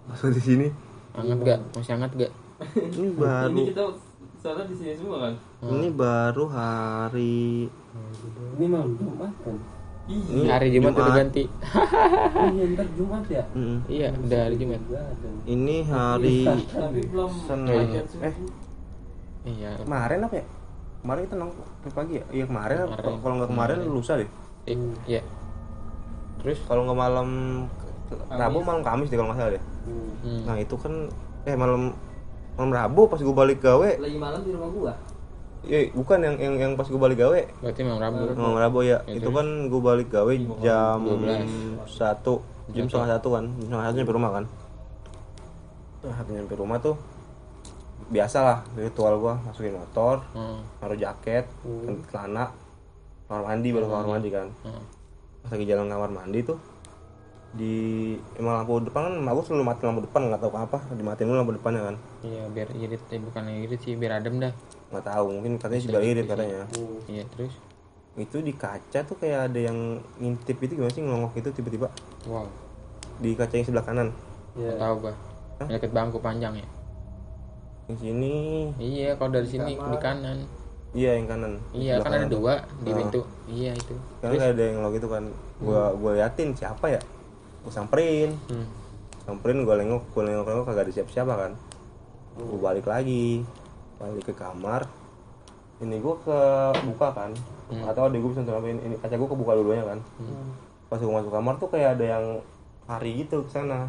masuk 0.05 0.31
di 0.31 0.41
sini 0.41 0.67
Hangat 1.13 1.39
gak? 1.39 1.59
Masih 1.71 1.93
hangat 1.93 2.11
gak? 2.17 2.31
ini 2.89 3.13
baru 3.13 3.53
Ini 3.53 3.63
kita 3.69 3.83
soalnya 4.35 4.65
di 4.65 4.75
sini 4.75 4.91
semua 4.93 5.17
kan. 5.21 5.33
ini 5.63 5.87
baru 5.89 6.45
hari 6.47 7.69
Ini 8.53 8.65
malam 8.65 8.91
Jumat 8.93 9.33
kan. 9.39 9.55
ini 10.03 10.43
Hari 10.45 10.67
Jumat 10.69 10.91
udah 10.93 11.15
ganti. 11.15 11.43
Iya, 12.43 12.63
ntar 12.73 12.87
Jumat 12.91 13.23
ya. 13.25 13.43
Mm-mm. 13.53 13.79
iya, 13.87 14.09
udah 14.11 14.39
hari 14.41 14.55
Jumat. 14.57 14.81
ini 15.45 15.77
hari 15.85 16.37
Senin 17.39 17.87
Iya. 17.87 18.01
eh 18.21 18.35
Iya. 19.45 19.71
kemarin 19.77 20.19
apa 20.23 20.35
ya 20.35 20.45
kemarin 20.99 21.21
kita 21.21 21.35
nong 21.37 21.51
pagi 21.89 22.13
ya 22.15 22.23
iya 22.31 22.45
kemarin, 22.45 22.77
Kemarin. 22.81 23.15
kalau 23.19 23.33
nggak 23.37 23.49
kemarin 23.51 23.77
lusa 23.85 24.13
deh 24.15 24.29
Eh, 24.63 24.75
iya. 25.05 25.21
Terus 26.43 26.59
kalau 26.63 26.83
nggak 26.83 26.99
malam 26.99 27.29
Rabu 28.29 28.61
malam 28.61 28.83
Kamis 28.83 29.07
deh 29.07 29.15
kalau 29.15 29.31
nggak 29.31 29.39
salah 29.39 29.53
deh. 29.53 29.63
Hmm. 30.23 30.47
nah 30.47 30.55
itu 30.55 30.75
kan 30.75 30.93
eh 31.43 31.55
malam 31.55 31.91
malam 32.53 32.71
Rabu 32.71 33.07
pas 33.07 33.17
gue 33.17 33.33
balik 33.33 33.59
gawe. 33.59 33.89
Lagi 33.97 34.17
malam 34.17 34.39
di 34.39 34.51
rumah 34.51 34.69
gua. 34.69 34.93
eh 35.63 35.87
bukan 35.91 36.19
yang 36.19 36.35
yang 36.37 36.55
yang 36.59 36.71
pas 36.75 36.85
gue 36.85 36.95
balik 36.95 37.17
gawe. 37.17 37.39
Berarti 37.59 37.81
memang 37.81 37.99
Rabu. 37.99 38.35
malam 38.35 38.57
Rabu 38.59 38.79
ya 38.83 38.99
itu 39.07 39.27
kan 39.27 39.47
gue 39.65 39.81
balik 39.81 40.07
gawe 40.09 40.33
jam 40.59 40.99
12. 41.01 41.87
satu. 41.89 42.43
Jam 42.69 42.85
setengah 42.85 43.17
satu 43.17 43.27
kan. 43.31 43.43
Jam 43.57 43.67
setengah 43.71 43.85
satu 43.85 43.97
nyampe 43.97 44.13
rumah 44.13 44.31
kan. 44.33 44.45
Nah 46.03 46.13
habis 46.13 46.31
nyampe 46.33 46.53
rumah 46.53 46.77
tuh 46.77 46.95
biasa 48.05 48.37
lah 48.39 48.57
ritual 48.75 49.15
gua. 49.17 49.39
Masukin 49.41 49.73
motor 49.73 50.19
Hmm. 50.31 50.59
naruh 50.77 50.95
jaket 50.95 51.47
ganti 51.63 52.03
celana 52.07 52.51
kamar 53.25 53.41
mandi 53.49 53.69
baru 53.71 53.87
kamar 53.87 54.07
mandi 54.11 54.29
kan. 54.29 54.47
Hmm. 54.61 54.83
Pas 55.43 55.51
lagi 55.53 55.67
jalan 55.67 55.91
kamar 55.91 56.09
mandi 56.09 56.39
tuh 56.47 56.59
di 57.53 58.17
emang 58.41 58.65
lampu 58.65 58.81
depan 58.81 59.13
kan 59.13 59.13
emak 59.21 59.45
selalu 59.45 59.61
mati 59.61 59.81
lampu 59.85 60.01
depan 60.01 60.25
nggak 60.25 60.41
tahu 60.41 60.51
kenapa 60.57 60.77
dimatiin 60.89 61.27
dulu 61.29 61.37
lampu 61.37 61.53
depannya 61.53 61.81
kan. 61.85 61.95
Iya, 62.25 62.43
biar 62.49 62.69
irit, 62.73 63.01
eh, 63.13 63.21
bukan 63.21 63.43
irit 63.45 63.79
sih, 63.85 63.93
biar 63.93 64.17
adem 64.17 64.41
dah. 64.41 64.53
nggak 64.89 65.05
tahu 65.09 65.25
mungkin 65.37 65.57
katanya 65.61 65.81
sih 65.81 65.89
biar 65.89 66.05
irit 66.05 66.25
katanya. 66.25 66.65
Iya, 67.05 67.23
terus? 67.29 67.53
Itu 68.17 68.41
di 68.41 68.53
kaca 68.57 69.05
tuh 69.05 69.17
kayak 69.21 69.53
ada 69.53 69.59
yang 69.69 70.01
ngintip 70.17 70.57
itu 70.65 70.81
gimana 70.81 70.93
sih 70.93 71.01
ngelongok 71.05 71.33
itu 71.37 71.49
tiba-tiba? 71.53 71.93
Wow, 72.25 72.49
di 73.21 73.37
kaca 73.37 73.53
yang 73.53 73.65
sebelah 73.69 73.85
kanan. 73.85 74.09
Nggak 74.57 74.77
tahu 74.81 74.93
gua. 75.05 75.13
Deket 75.69 75.91
bangku 75.93 76.17
panjang 76.17 76.57
ya. 76.57 76.67
yang 77.91 77.97
sini. 78.01 78.35
Iya, 78.81 79.09
kalau 79.21 79.29
dari 79.29 79.45
sini 79.45 79.77
di 79.77 79.97
kanan. 80.01 80.62
Iya 80.93 81.17
yang 81.17 81.25
kanan. 81.25 81.53
Iya, 81.69 81.99
kan 81.99 82.11
ada 82.13 82.27
dua 82.27 82.53
di 82.79 82.89
Ah. 82.89 82.95
pintu. 82.95 83.21
Iya 83.45 83.71
itu. 83.73 83.95
karena 84.17 84.33
kayak 84.37 84.53
ada 84.53 84.61
yang 84.63 84.75
ngelongok 84.77 84.97
itu 84.97 85.09
kan. 85.09 85.23
Gua 85.57 85.81
gua 85.93 86.11
liatin 86.13 86.49
siapa 86.53 86.85
ya? 86.87 87.01
Gua 87.61 87.71
samperin. 87.71 88.31
Hmm. 88.47 88.67
samperin 89.23 89.63
gue 89.63 89.71
nengok 89.71 90.03
gue 90.11 90.19
nengok 90.21 90.43
nengok 90.43 90.65
kagak 90.67 90.83
ada 90.83 90.91
siapa 90.91 91.07
siapa 91.09 91.33
kan 91.33 91.51
gue 92.35 92.59
balik 92.59 92.83
lagi. 92.83 93.39
Balik 93.95 94.27
ke 94.27 94.33
kamar. 94.35 94.83
Ini 95.79 95.95
gue 95.97 96.15
ke 96.19 96.39
buka 96.83 97.07
kan 97.09 97.31
atau 97.87 98.05
ada 98.05 98.13
gue 98.13 98.29
bisa 98.29 98.43
apa 98.43 98.67
ini, 98.67 98.99
kaca 98.99 99.15
gue 99.15 99.29
kebuka 99.29 99.55
dulunya 99.55 99.81
kan. 99.81 99.99
Pas 100.85 100.99
gue 100.99 101.07
masuk 101.09 101.31
kamar 101.31 101.55
tuh 101.55 101.71
kayak 101.71 101.95
ada 101.95 102.05
yang 102.09 102.25
lari 102.83 103.23
gitu 103.23 103.41
ke 103.41 103.49
sana 103.49 103.87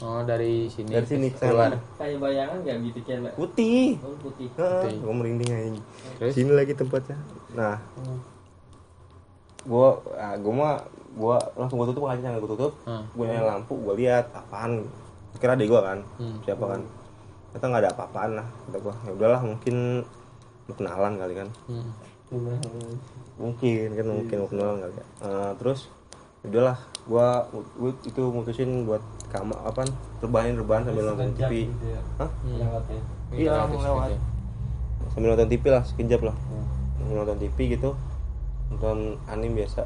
Oh, 0.00 0.24
dari 0.24 0.64
sini. 0.66 0.96
Dari 0.96 1.04
sini 1.04 1.28
ke- 1.28 1.36
ke 1.36 1.46
keluar. 1.46 1.76
Kayak 2.00 2.18
bayangan 2.18 2.56
nggak 2.64 2.76
gitu 2.88 3.00
cewek. 3.04 3.32
putih. 3.36 4.00
Oh, 4.00 4.16
putih. 4.18 4.48
gue 4.96 5.14
merinding 5.14 5.50
aja. 5.50 5.70
Terus? 6.16 6.32
sini 6.32 6.52
lagi 6.56 6.72
tempatnya. 6.72 7.18
Nah. 7.52 7.76
Gue 9.60 9.88
ah, 10.16 10.34
gue 10.40 10.52
mah 10.56 10.80
gue 11.10 11.36
langsung 11.52 11.76
gue 11.82 11.88
tutup 11.92 12.08
kacanya 12.08 12.40
gue 12.40 12.48
tutup. 12.48 12.72
Hmm. 12.88 13.04
gue 13.12 13.24
nyalain 13.28 13.60
lampu 13.60 13.76
gue 13.76 13.94
lihat 14.00 14.32
apaan? 14.32 14.88
Kira 15.36 15.52
adek 15.52 15.68
gue 15.68 15.80
kan? 15.80 15.98
Hmm. 16.16 16.36
siapa 16.40 16.64
kan? 16.64 16.80
Ternyata 17.52 17.64
nggak 17.66 17.82
ada 17.84 17.90
apa-apaan 17.92 18.30
lah 18.40 18.46
kata 18.66 18.78
gue 18.78 18.94
ya 18.94 19.10
udahlah 19.12 19.40
mungkin 19.42 19.76
mau 20.64 20.74
kenalan 20.78 21.12
kali 21.18 21.34
kan? 21.34 21.48
Hmm. 21.68 21.90
mungkin 23.36 23.88
kan 23.90 24.06
mungkin 24.06 24.36
mau 24.38 24.48
kenalan 24.48 24.76
kali 24.80 24.94
ya. 24.96 25.04
Eh, 25.28 25.50
terus? 25.60 25.80
Udahlah 26.40 26.78
gue 27.10 27.28
gue 27.76 27.90
itu 28.06 28.22
mutusin 28.24 28.86
buat 28.86 29.02
kamar 29.26 29.58
apa 29.60 29.82
rebahin 30.18 30.54
rebahan 30.54 30.86
sambil 30.86 31.04
nonton 31.04 31.34
TV 31.34 31.66
Hah? 32.16 32.30
Lewatnya. 32.44 33.02
Iya, 33.30 33.50
Lewat, 33.50 33.58
mau 33.60 33.70
terus 33.72 33.84
lewat. 33.84 34.06
gitu. 34.06 34.20
sambil 35.10 35.28
nonton 35.28 35.48
TV 35.48 35.64
lah 35.66 35.82
sekejap 35.82 36.20
lah 36.22 36.36
Sambil 36.94 37.14
nonton 37.16 37.38
TV 37.40 37.58
gitu 37.68 37.90
nonton 38.68 38.98
anime 39.26 39.58
biasa 39.58 39.82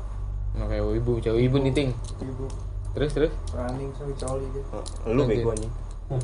Nah, 0.55 0.71
kayak 0.71 0.87
ibu, 0.95 1.19
cewek 1.19 1.51
ibu 1.51 1.57
nih 1.59 1.75
ting. 1.75 1.91
Ibu 2.21 2.47
Terus 2.95 3.11
terus. 3.11 3.33
running 3.51 3.91
sama 3.91 4.15
coli 4.15 4.47
dia. 4.55 4.63
Nah, 4.71 4.85
lu 5.11 5.23
bego 5.25 5.51
anjing 5.51 5.73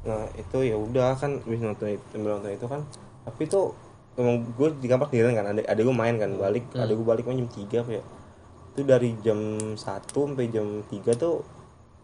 nah 0.00 0.24
itu 0.32 0.58
ya 0.60 0.74
udah 0.74 1.12
kan 1.14 1.38
habis 1.38 1.60
nonton 1.60 1.88
itu 1.90 2.04
sambil 2.10 2.34
nonton 2.34 2.50
itu 2.50 2.64
kan 2.64 2.80
tapi 3.22 3.44
tuh 3.44 3.76
emang 4.16 4.42
gue 4.50 4.68
di 4.76 4.88
kamar 4.88 5.06
sendirian 5.06 5.32
kan 5.34 5.46
ada 5.46 5.60
ada 5.62 5.76
gue 5.76 5.92
main 5.92 6.16
kan 6.16 6.34
balik 6.34 6.64
ada 6.74 6.88
gue 6.88 7.04
balik 7.04 7.24
main 7.24 7.36
jam 7.38 7.48
3 7.48 7.68
apa 7.78 7.90
ya 7.94 8.02
itu 8.70 8.80
dari 8.82 9.10
jam 9.20 9.38
1 9.74 9.76
sampai 9.76 10.46
jam 10.46 10.66
3 10.84 10.94
tuh 11.14 11.42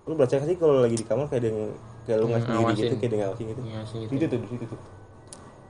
lu 0.04 0.14
berasa 0.14 0.38
sih 0.38 0.54
kalau 0.54 0.80
lagi 0.80 0.94
di 0.94 1.02
kamar 1.02 1.26
kayak 1.26 1.40
ada 1.40 1.48
yang 1.48 1.60
kayak 2.02 2.16
lu 2.16 2.26
nggak 2.26 2.38
Hmm, 2.38 2.46
sendiri 2.46 2.62
ngawasin. 2.62 2.78
gitu 2.80 2.94
kayak 2.94 3.02
ada 3.02 3.12
yang 3.12 3.22
ngawasin 3.22 3.46
gitu 3.46 3.60
Ngawasin 3.60 3.98
gitu. 3.98 4.10
itu 4.12 4.24
tuh 4.24 4.38
di 4.38 4.48
situ 4.48 4.64
tuh 4.66 4.80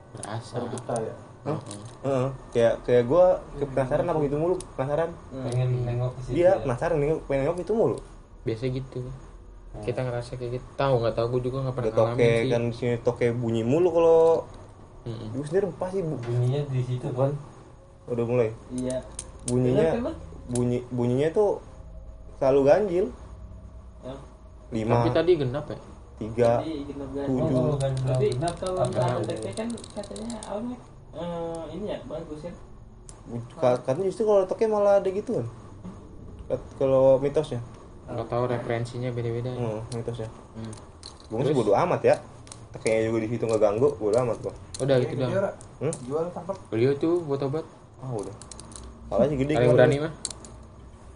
Berasa. 0.09 0.55
Kita 0.59 0.95
ya. 0.97 1.15
Heeh. 1.47 2.27
kayak 2.51 2.73
kayak 2.83 3.03
gue 3.05 3.25
penasaran 3.65 4.03
apa 4.03 4.19
gitu 4.19 4.35
mulu 4.35 4.55
penasaran 4.73 5.09
Pengen 5.31 5.69
nengok 5.83 6.11
ke 6.11 6.21
situ. 6.21 6.33
dia 6.35 6.43
ya. 6.45 6.53
penasaran 6.59 6.97
nengok 6.97 7.19
pengen 7.23 7.39
nengok 7.45 7.57
itu 7.61 7.73
mulu 7.73 7.97
Biasa 8.43 8.63
gitu. 8.67 8.99
Kita 9.77 9.99
ngerasa 10.01 10.31
kayak 10.33 10.51
gitu. 10.53 10.65
Tahu 10.73 10.93
nggak 10.97 11.13
tahu 11.13 11.25
gue 11.29 11.41
juga 11.43 11.57
nggak 11.61 11.75
pernah 11.75 11.91
ngalamin 11.91 12.15
toke 12.15 12.29
sih. 12.35 12.49
kan 12.49 12.61
di 12.63 12.75
sini 12.75 12.95
toke 12.99 13.25
bunyi 13.31 13.61
mulu 13.61 13.89
kalau 13.91 14.21
Mm-mm. 15.03 15.27
gue 15.31 15.45
sendiri 15.45 15.67
pasti 15.73 15.99
bu 16.01 16.15
Bunyinya 16.17 16.61
di 16.67 16.81
situ 16.81 17.07
kan. 17.09 17.31
udah 18.05 18.25
mulai 18.25 18.49
Iya. 18.69 18.99
bunyinya? 19.45 19.91
Bunyi 20.47 20.79
bunyinya 20.87 21.29
tuh 21.29 21.59
selalu 22.37 22.61
ganjil 22.63 23.05
Hah? 23.99 24.17
lima 24.69 25.01
Tapi 25.01 25.09
tadi 25.11 25.31
genap 25.35 25.65
ya. 25.65 25.79
tiga 26.17 26.51
Jadi 26.59 26.73
genap 26.87 27.09
ganjil. 27.11 27.29
tujuh. 27.29 27.53
Oh, 27.53 27.63
kalau 27.69 27.75
ganjil 27.77 28.05
Tapi 28.05 28.27
kalau? 28.55 29.21
TK 29.23 29.45
kan 29.53 29.67
katanya 29.93 30.37
awalnya 30.45 30.77
eh, 31.11 31.63
ini 31.71 31.85
ya 31.87 31.97
bagus 32.05 32.41
ya. 32.43 32.53
Ka- 33.53 33.81
katanya 33.81 34.07
justru 34.07 34.23
kalau 34.23 34.43
toke 34.43 34.65
malah 34.65 34.97
ada 34.97 35.09
gitu 35.09 35.31
kan 35.35 35.47
kalau 36.79 37.19
mitosnya 37.19 37.59
Nggak 38.07 38.27
tahu 38.31 38.43
referensinya 38.47 39.11
beda-beda. 39.11 39.51
ya. 39.51 39.57
hmm, 39.57 39.79
mitosnya 39.93 40.29
Hmm. 40.55 40.73
gue 41.27 41.43
sih 41.43 41.51
bodo 41.53 41.75
amat 41.75 42.01
ya 42.01 42.15
kayaknya 42.77 43.09
juga 43.09 43.17
di 43.19 43.29
situ 43.29 43.43
nggak 43.43 43.59
ganggu 43.59 43.89
bodo 43.93 44.15
amat 44.17 44.37
gua 44.39 44.53
Udah 44.79 44.95
gitu 45.01 45.13
Dia 45.17 45.27
doang. 45.27 45.55
Hmm? 45.77 45.93
Jual 46.05 46.23
tangkap. 46.31 46.55
Beliau 46.69 46.93
tuh 46.93 47.19
buat 47.21 47.41
obat. 47.41 47.65
ah 47.99 48.09
udah 48.09 48.35
kalau 49.07 49.25
sih 49.25 49.35
gede 49.35 49.53
gua. 49.55 49.73
berani 49.75 49.97
mah. 49.99 50.13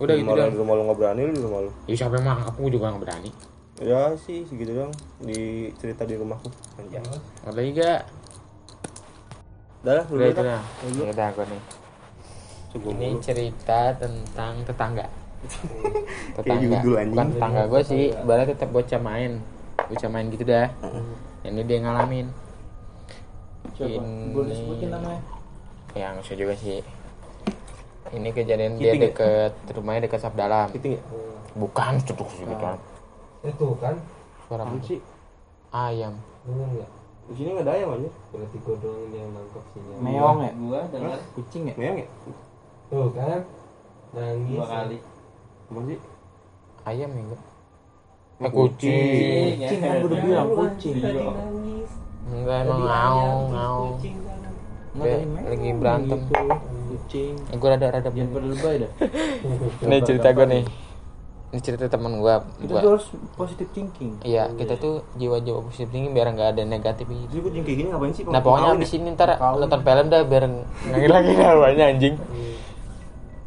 Udah 0.02 0.16
gitu 0.18 0.28
doang. 0.28 0.50
di 0.50 0.58
rumah 0.58 0.74
lu 0.74 0.84
nggak 0.84 0.98
berani 0.98 1.22
lu 1.22 1.32
di 1.32 1.42
rumah 1.42 1.60
lu 1.62 1.72
Ya 1.86 1.96
siapa 1.96 2.14
yang 2.16 2.26
mangkap 2.26 2.54
gue 2.56 2.70
juga 2.70 2.86
nggak 2.90 3.04
berani. 3.04 3.32
ya 3.80 4.02
sih 4.16 4.42
segitu 4.44 4.72
doang 4.76 4.94
di 5.20 5.40
cerita 5.76 6.04
di 6.04 6.14
rumahku 6.14 6.50
anjay 6.76 7.02
Ada 7.44 7.62
juga. 7.62 7.92
udah 9.82 9.94
lah 9.96 10.06
Udah 10.06 10.12
dulu 10.12 10.22
itu 10.28 10.42
dah. 10.44 10.62
dah. 10.62 11.10
Udah 11.10 11.28
aku 11.28 11.42
nih. 11.44 11.62
Sebelum 12.68 12.94
Ini 12.94 13.08
mulu. 13.10 13.20
cerita 13.20 13.80
tentang 13.96 14.54
tetangga. 14.62 15.06
Kayak 16.32 16.38
tetangga. 16.38 16.62
judul 16.78 16.94
anjing. 16.96 17.12
Bukan 17.12 17.28
tetangga 17.32 17.62
gue 17.68 17.82
sih, 17.84 18.04
ibarat 18.16 18.48
tetap 18.48 18.70
bocah 18.70 19.02
main. 19.02 19.32
Bocah 19.84 20.08
main 20.08 20.26
gitu 20.30 20.44
dah. 20.44 20.70
Ini 21.42 21.62
dia 21.64 21.78
ngalamin. 21.80 22.28
Coba 23.74 23.90
Ini- 23.90 24.32
boleh 24.32 24.54
sebutin 24.54 24.90
namanya. 24.90 25.22
yang 25.92 26.16
usah 26.16 26.36
juga 26.36 26.54
sih 26.56 26.80
ini 28.10 28.30
kejadian 28.34 28.76
dia 28.76 28.92
Kiting 28.92 29.02
ya? 29.02 29.08
deket 29.14 29.54
rumahnya 29.72 30.02
deket 30.10 30.20
Sabdalam 30.20 30.68
Kiting 30.74 30.94
ya? 30.98 31.02
bukan 31.54 31.94
ceduk 32.02 32.30
sih 32.34 32.44
gitu 32.44 32.66
Itu 33.42 33.68
kan. 33.78 33.96
suara 34.48 34.64
Apaan 34.66 34.82
sih? 34.82 35.00
ayam 35.70 36.14
Dengar 36.42 36.68
nggak? 36.74 36.90
Di 37.22 37.34
sini 37.38 37.50
nggak 37.54 37.66
ada 37.70 37.74
ayam 37.78 37.90
aja. 37.96 38.10
Berarti 38.34 38.58
gua 38.66 38.76
doang 38.82 39.08
yang 39.14 39.30
nangkap 39.32 39.64
sinyal. 39.72 39.98
Meong 40.02 40.38
ya? 40.42 40.52
Gua 40.58 40.80
dengar 40.90 41.20
Kucing 41.32 41.64
ya? 41.70 41.74
Meong 41.78 41.98
ya? 42.02 42.08
Tuh 42.90 43.08
kan. 43.14 43.42
Nangis. 44.12 44.58
dua 44.58 44.66
kali. 44.68 44.98
Apaan 45.72 45.84
sih? 45.88 46.00
ayam 46.82 47.10
ya 47.14 47.22
enggak 47.22 47.42
eh 48.42 48.50
kucing 48.50 49.54
Kucing 49.62 49.80
kan 49.80 49.94
gue 50.02 50.10
udah 50.10 50.20
bilang 50.26 50.50
kucing. 50.50 50.96
Enggak 52.26 52.58
emang 52.66 52.82
ngau 52.90 53.22
ngau 53.54 53.80
Dia 54.98 55.16
lagi 55.46 55.70
berantem. 55.78 56.20
gitu. 56.20 56.36
Kucing. 56.94 57.34
gue 57.52 57.68
rada 57.70 57.88
rada 57.90 58.10
Jangan 58.10 58.30
pada 58.30 58.48
lebay 58.48 58.76
dah. 58.78 58.92
ini 59.86 59.96
cerita 60.02 60.28
gue 60.30 60.46
nih. 60.46 60.64
Ini 61.52 61.60
cerita 61.60 61.84
teman 61.86 62.16
gue 62.18 62.36
Itu 62.62 62.72
tuh 62.74 62.90
harus 62.90 63.06
positif 63.36 63.68
thinking. 63.70 64.16
iya 64.22 64.48
kita 64.50 64.76
tuh 64.76 65.04
jiwa-jiwa 65.16 65.60
positif 65.62 65.88
tinggi 65.90 66.08
biar 66.08 66.32
nggak 66.32 66.50
ada 66.50 66.64
negatif 66.64 67.04
gitu 67.06 67.28
Jadi 67.28 67.42
kucing 67.42 67.62
kayak 67.62 67.78
gini 67.78 67.88
ngapain 67.92 68.12
sih? 68.12 68.24
nah 68.24 68.40
pokoknya 68.40 68.72
abis 68.74 68.92
ini 68.94 69.12
ntar 69.12 69.36
nonton 69.36 69.82
film 69.82 70.06
dah 70.08 70.22
biar 70.22 70.44
ngangin 70.88 71.10
lagi 71.10 71.32
namanya 71.34 71.86
anjing. 71.88 72.16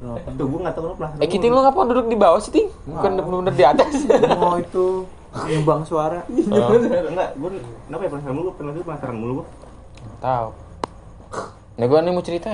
Tuh 0.05 0.47
gue 0.47 0.61
nggak 0.61 0.75
tahu 0.75 0.85
lu 0.85 0.95
pernah. 0.95 1.17
eh 1.17 1.25
kiting 1.27 1.49
lu 1.49 1.61
ngapa 1.61 1.81
duduk 1.87 2.07
di 2.07 2.19
bawah 2.19 2.37
sih 2.37 2.53
ting? 2.53 2.69
Bukan 2.85 3.11
bener-bener 3.19 3.55
di 3.55 3.65
atas. 3.65 3.93
Oh 4.37 4.61
itu. 4.61 5.09
Nyumbang 5.35 5.81
suara. 5.83 6.21
Enggak, 6.29 7.35
gue 7.35 7.51
kenapa 7.89 8.03
ya 8.05 8.11
penasaran 8.13 8.35
mulu? 8.37 8.51
Pernah 8.53 8.71
tuh 8.71 8.85
penasaran 8.85 9.17
mulu 9.17 9.33
gue. 9.35 9.47
tahu. 10.21 10.49
Nah 11.75 11.87
gue 11.89 11.99
nih 11.99 12.13
mau 12.13 12.21
cerita 12.21 12.53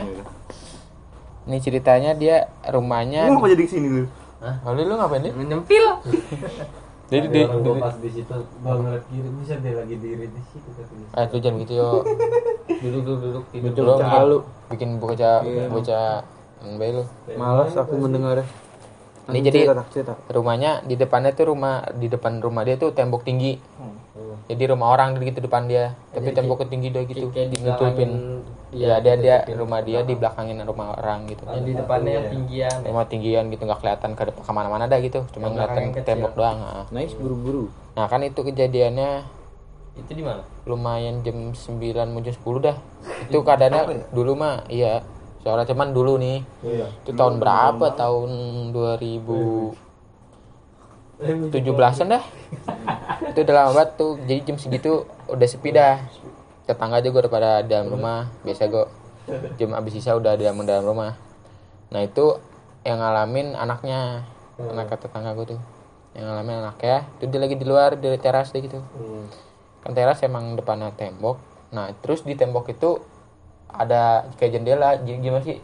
ini 1.51 1.59
ceritanya 1.59 2.15
dia 2.15 2.37
rumahnya 2.65 3.27
Lu 3.27 3.37
ngapa 3.37 3.51
jadi 3.51 3.65
ke 3.65 3.71
sini 3.73 3.89
lu? 3.91 4.05
lalu 4.41 4.81
lu 4.87 4.95
ngapain 4.95 5.21
nih 5.21 5.33
Menyempil. 5.35 5.85
jadi 7.11 7.27
di, 7.27 7.41
orang 7.43 7.61
gua 7.61 7.75
pas 7.77 7.95
di 7.99 8.09
situ 8.09 8.31
gua 8.57 8.75
ngeliat 8.79 9.03
kiri 9.05 9.29
bisa 9.37 9.55
dia 9.59 9.75
lagi 9.75 9.97
diri 9.99 10.25
di 10.25 10.43
situ 10.47 10.69
katanya. 10.71 11.07
eh 11.13 11.27
lu 11.27 11.37
jangan 11.37 11.57
gitu 11.59 11.73
yo 11.75 11.89
Duduk 12.71 13.03
duduk 13.03 13.19
duduk 13.21 13.45
tidur. 13.51 13.99
lu 14.23 14.39
bikin, 14.71 14.71
bikin 14.71 14.91
bocah 14.97 15.37
bocah 15.69 16.07
bayi 16.73 16.93
lu 16.95 17.05
Malas 17.35 17.75
aku 17.75 17.99
mendengarnya. 17.99 18.47
Ini 19.27 19.39
jadi- 19.43 19.63
cerita, 19.65 19.85
cerita. 19.91 20.15
rumahnya 20.29 20.81
di 20.83 20.95
depannya 20.95 21.31
tuh 21.31 21.51
rumah 21.51 21.83
di 21.93 22.07
depan 22.07 22.39
rumah 22.39 22.63
dia 22.63 22.75
tuh 22.75 22.91
tembok 22.91 23.23
tinggi 23.23 23.59
jadi 24.51 24.75
rumah 24.75 24.91
orang 24.91 25.15
gitu 25.23 25.39
depan 25.39 25.71
dia 25.71 25.95
tapi 26.11 26.35
temboknya 26.35 26.67
tinggi 26.67 26.89
dia 26.91 27.03
gitu. 27.07 27.31
Kayak 27.31 27.49
di 27.55 27.59
nutupin 27.63 28.11
ya 28.71 28.99
dia 29.03 29.15
dia 29.19 29.37
rumah 29.55 29.83
dia 29.83 30.03
di 30.03 30.15
belakangin 30.19 30.59
rumah 30.67 30.99
orang 30.99 31.31
gitu. 31.31 31.47
Yang 31.47 31.63
di 31.63 31.73
depannya 31.79 32.13
yang 32.19 32.27
tinggian. 32.27 32.77
rumah 32.87 33.05
tinggian 33.07 33.45
gitu 33.55 33.63
nggak 33.67 33.81
kelihatan 33.81 34.11
ke 34.19 34.23
depan 34.27 34.43
ke 34.43 34.53
mana-mana 34.53 34.85
dah 34.91 34.99
gitu. 34.99 35.23
Cuma 35.31 35.55
ngeliatin 35.55 35.95
tembok 36.03 36.35
kecil. 36.35 36.39
doang 36.43 36.59
ah. 36.59 36.85
Nice 36.91 37.15
buru-buru. 37.15 37.71
nah 37.95 38.07
kan 38.07 38.23
itu 38.23 38.39
kejadiannya 38.43 39.27
Itu 39.99 40.11
di 40.15 40.23
mana? 40.23 40.43
lumayan 40.67 41.27
jam 41.27 41.51
9 41.51 42.15
mau 42.15 42.23
jam 42.23 42.35
10 42.35 42.63
dah 42.63 42.77
itu 43.27 43.39
keadaannya 43.43 44.11
dulu 44.15 44.33
mah 44.39 44.67
iya. 44.71 45.03
Soalnya 45.41 45.73
cuman 45.73 45.97
dulu 45.97 46.21
nih. 46.21 46.45
Itu 47.01 47.17
tahun 47.17 47.41
berapa? 47.41 47.97
tahun 47.97 48.31
2000 48.77 49.90
17-an 51.21 52.09
dah. 52.09 52.25
Itu 53.29 53.45
udah 53.45 53.55
lama 53.55 53.71
banget 53.77 53.91
tuh. 54.01 54.17
Jadi 54.25 54.41
jam 54.49 54.57
segitu 54.57 55.05
udah 55.29 55.49
sepi 55.49 55.71
dah. 55.77 56.01
Tetangga 56.65 57.05
juga 57.05 57.29
udah 57.29 57.33
pada 57.33 57.51
dalam 57.61 57.93
rumah. 57.93 58.33
Biasa 58.41 58.73
gue 58.73 58.85
jam 59.61 59.77
abis 59.77 60.01
sisa 60.01 60.17
udah 60.17 60.33
di 60.41 60.49
dalam 60.49 60.65
dalam 60.65 60.89
rumah. 60.89 61.21
Nah 61.93 62.01
itu 62.01 62.41
yang 62.89 63.05
ngalamin 63.05 63.53
anaknya. 63.53 64.25
Anak 64.57 64.97
tetangga 64.97 65.37
gue 65.37 65.57
tuh. 65.57 65.61
Yang 66.17 66.25
ngalamin 66.25 66.57
anaknya. 66.65 67.05
Itu 67.21 67.29
dia 67.29 67.41
lagi 67.45 67.57
di 67.61 67.67
luar 67.69 68.01
di 68.01 68.09
teras 68.17 68.53
deh 68.57 68.65
gitu 68.65 68.81
kan 69.81 69.97
teras 69.97 70.21
emang 70.21 70.61
depannya 70.61 70.93
tembok. 70.93 71.41
Nah 71.73 71.89
terus 72.05 72.21
di 72.21 72.37
tembok 72.37 72.69
itu 72.69 73.01
ada 73.69 74.29
kayak 74.41 74.61
jendela. 74.61 74.97
Jadi 74.97 75.21
gimana 75.21 75.45
sih? 75.45 75.61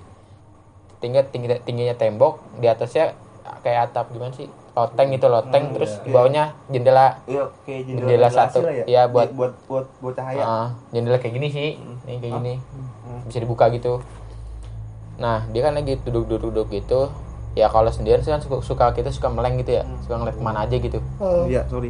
Tinggi 1.00 1.20
tingginya 1.64 1.96
tembok. 1.96 2.40
Di 2.60 2.68
atasnya 2.68 3.16
kayak 3.64 3.92
atap. 3.92 4.12
Gimana 4.12 4.36
sih 4.36 4.48
loteng 4.76 5.08
gitu 5.08 5.26
loteng 5.26 5.72
terus 5.72 6.04
di 6.04 6.12
bawahnya 6.12 6.52
jendela. 6.68 7.16
Iya, 7.24 7.48
kayak 7.64 7.80
Jendela 7.88 8.28
satu. 8.28 8.60
Iya, 8.84 9.08
buat- 9.08 9.32
buat 9.32 9.52
buat 9.64 9.86
buat 10.04 10.12
cahaya. 10.12 10.44
Ah, 10.44 10.68
jendela 10.92 11.16
kayak 11.16 11.32
gini 11.32 11.48
sih. 11.48 11.70
Nih 12.04 12.20
kayak 12.20 12.32
gini. 12.36 12.54
Bisa 13.24 13.40
dibuka 13.40 13.72
gitu. 13.72 14.04
Nah 15.16 15.48
dia 15.48 15.64
kan 15.64 15.72
lagi 15.72 15.96
duduk-duduk 15.96 16.68
gitu. 16.68 17.08
Ya 17.56 17.72
kalau 17.72 17.88
sendirian 17.88 18.20
sih 18.20 18.28
kan 18.28 18.44
suka, 18.44 18.60
suka 18.60 18.92
kita 18.92 19.08
suka 19.08 19.32
meleng 19.32 19.56
gitu 19.56 19.80
ya. 19.80 19.88
Suka 20.04 20.20
ngeliat 20.20 20.36
ke 20.36 20.44
mana 20.44 20.68
aja 20.68 20.76
gitu. 20.76 21.00
Iya, 21.48 21.64
sorry. 21.66 21.88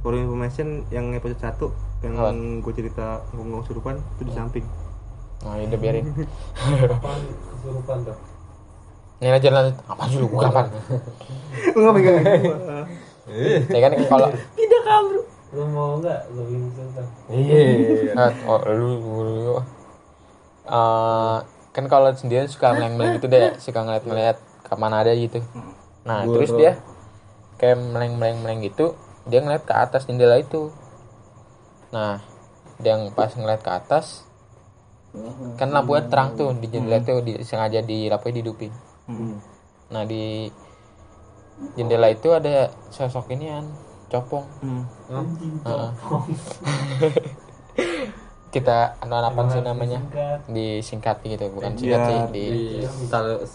For 0.00 0.16
information 0.16 0.88
yang 0.88 1.12
episode 1.12 1.36
1 1.36 1.68
yang 2.00 2.16
Apa? 2.16 2.32
gue 2.32 2.72
cerita 2.72 3.20
ngomong 3.36 3.60
surupan 3.60 4.00
itu 4.16 4.24
di 4.24 4.32
samping. 4.32 4.64
nah 5.44 5.52
udah 5.52 5.78
biarin. 5.78 6.08
Kesurupan 7.52 8.08
tuh? 8.08 8.16
Ini 9.16 9.28
lanjut 9.32 9.52
lanjut 9.52 9.76
apa 9.88 10.02
sih 10.12 10.18
lu? 10.20 10.26
Bukan 10.28 10.48
apa 10.52 10.60
Lu 11.72 11.78
enggak 11.80 11.94
megang. 11.96 12.16
ya 13.72 13.78
kan 13.80 13.92
kalau 14.06 14.28
Lu 15.56 15.64
mau 15.72 15.96
nggak? 15.96 16.20
Lu 16.36 16.42
pingsan 16.44 16.86
tuh? 16.92 17.08
Ah, 18.18 18.32
oh, 18.44 18.60
lu, 18.68 18.88
lu. 19.00 19.56
Eh, 20.66 21.36
kan 21.72 21.84
kalau 21.86 22.10
sendirian 22.12 22.50
suka 22.50 22.74
meleng-meleng 22.76 23.16
gitu 23.16 23.26
deh, 23.30 23.56
suka 23.56 23.80
ngeliat-ngeliat 23.86 24.36
ke 24.66 24.74
mana 24.76 25.00
ada 25.00 25.16
gitu. 25.16 25.40
Nah, 26.04 26.28
terus 26.28 26.50
dia 26.52 26.76
kayak 27.56 27.78
meleng-meleng-meleng 27.78 28.68
gitu, 28.68 28.98
dia 29.24 29.40
ngeliat 29.40 29.64
ke 29.64 29.72
atas 29.72 30.04
jendela 30.04 30.36
itu. 30.36 30.68
Nah, 31.94 32.20
dia 32.82 32.98
yang 32.98 33.08
pas 33.14 33.32
ngeliat 33.32 33.62
ke 33.62 33.70
atas, 33.70 34.26
kan 35.56 35.72
lampunya 35.72 36.04
terang 36.10 36.36
tuh 36.36 36.52
di 36.52 36.66
jendela 36.68 37.00
tuh, 37.00 37.24
di, 37.24 37.40
sengaja 37.46 37.80
di 37.80 38.10
lampunya 38.10 38.44
didupin. 39.06 39.38
Nah, 39.86 40.02
di 40.02 40.50
jendela 41.72 42.10
itu 42.10 42.28
ada 42.28 42.68
sosok 42.90 43.30
inian, 43.30 43.64
copong. 44.08 44.44
Heeh. 45.62 45.90
kita 48.46 48.96
anak 49.04 49.36
apa 49.36 49.42
sih 49.52 49.60
namanya 49.60 50.00
disingkat 50.48 51.20
gitu 51.20 51.44
bukan 51.52 51.76
singkat 51.76 52.00
sih 52.00 52.18
di 52.32 52.46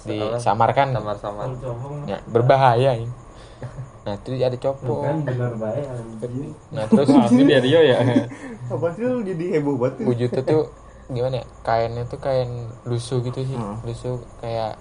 Di 0.06 0.20
disamarkan 0.30 0.94
samar-samar. 0.94 1.48
ya 2.06 2.22
berbahaya 2.30 2.94
ini 2.94 3.10
nah 4.02 4.14
itu 4.14 4.34
ada 4.34 4.54
Kan 4.54 4.62
copong 4.68 5.22
baik 5.58 5.86
anjing. 5.86 6.54
nah 6.70 6.86
terus 6.86 7.10
Itu 7.30 7.44
dia 7.46 7.62
Rio 7.62 7.82
ya. 7.82 7.98
Apa 8.74 8.88
sih 8.94 9.06
lu 9.06 9.22
jadi 9.22 9.58
heboh 9.58 9.78
banget? 9.78 10.06
wujudnya 10.06 10.42
tuh 10.42 10.64
gimana 11.10 11.42
ya 11.42 11.46
kainnya 11.62 12.04
tuh 12.06 12.18
kain 12.18 12.50
lusuh 12.86 13.22
gitu 13.22 13.42
sih 13.42 13.58
lusuh 13.82 14.22
kayak 14.38 14.78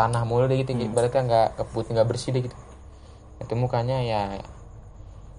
tanah 0.00 0.22
mulu 0.22 0.44
deh 0.46 0.56
gitu 0.56 0.72
berarti 0.88 1.12
kan 1.12 1.24
nggak 1.26 1.48
keput 1.54 1.84
nggak 1.88 2.06
bersih 2.06 2.30
deh 2.30 2.42
gitu 2.42 2.56
itu 3.38 3.52
mukanya 3.54 4.00
ya 4.00 4.22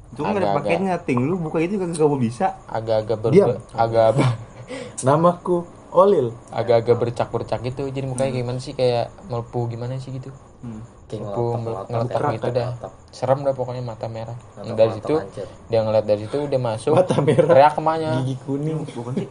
Itu 0.10 0.22
kan 0.22 0.34
ada 0.34 0.44
Agak-agak. 0.46 0.58
pakainya 0.60 0.96
ting 1.00 1.24
lu 1.24 1.40
buka 1.40 1.58
itu 1.58 1.76
kagak 1.76 1.96
gak 1.96 2.20
bisa. 2.20 2.48
agak-agak 2.68 3.18
ber 3.18 3.32
Diam. 3.32 3.50
agak 3.74 4.20
Namaku 5.06 5.64
Olil. 5.92 6.32
agak-agak 6.50 6.96
bercak-bercak 6.98 7.60
gitu 7.64 7.88
jadi 7.88 8.06
mukanya 8.06 8.32
gimana 8.34 8.58
sih 8.58 8.72
kayak 8.72 9.10
melepuh 9.26 9.66
gimana 9.68 9.98
sih 9.98 10.12
gitu 10.12 10.30
ngotot, 11.12 11.90
ngeletak 11.90 11.92
ngotot, 11.92 12.34
gitu 12.34 12.50
dah 12.50 12.70
serem 13.10 13.40
dah 13.42 13.52
pokoknya 13.52 13.82
mata 13.82 14.08
merah 14.08 14.38
Nah, 14.58 14.72
dari 14.74 14.92
situ 14.94 15.12
hancur. 15.14 15.48
dia 15.68 15.80
ngeliat 15.82 16.06
dari 16.06 16.20
situ 16.22 16.38
udah 16.40 16.60
masuk 16.62 16.92
Mata 16.94 17.18
merah. 17.20 17.48
teriak 17.50 17.74
kemanya 17.74 18.10
Gigi 18.20 18.36
kuning. 18.42 18.78
Bukan 18.88 19.14
sih. 19.18 19.28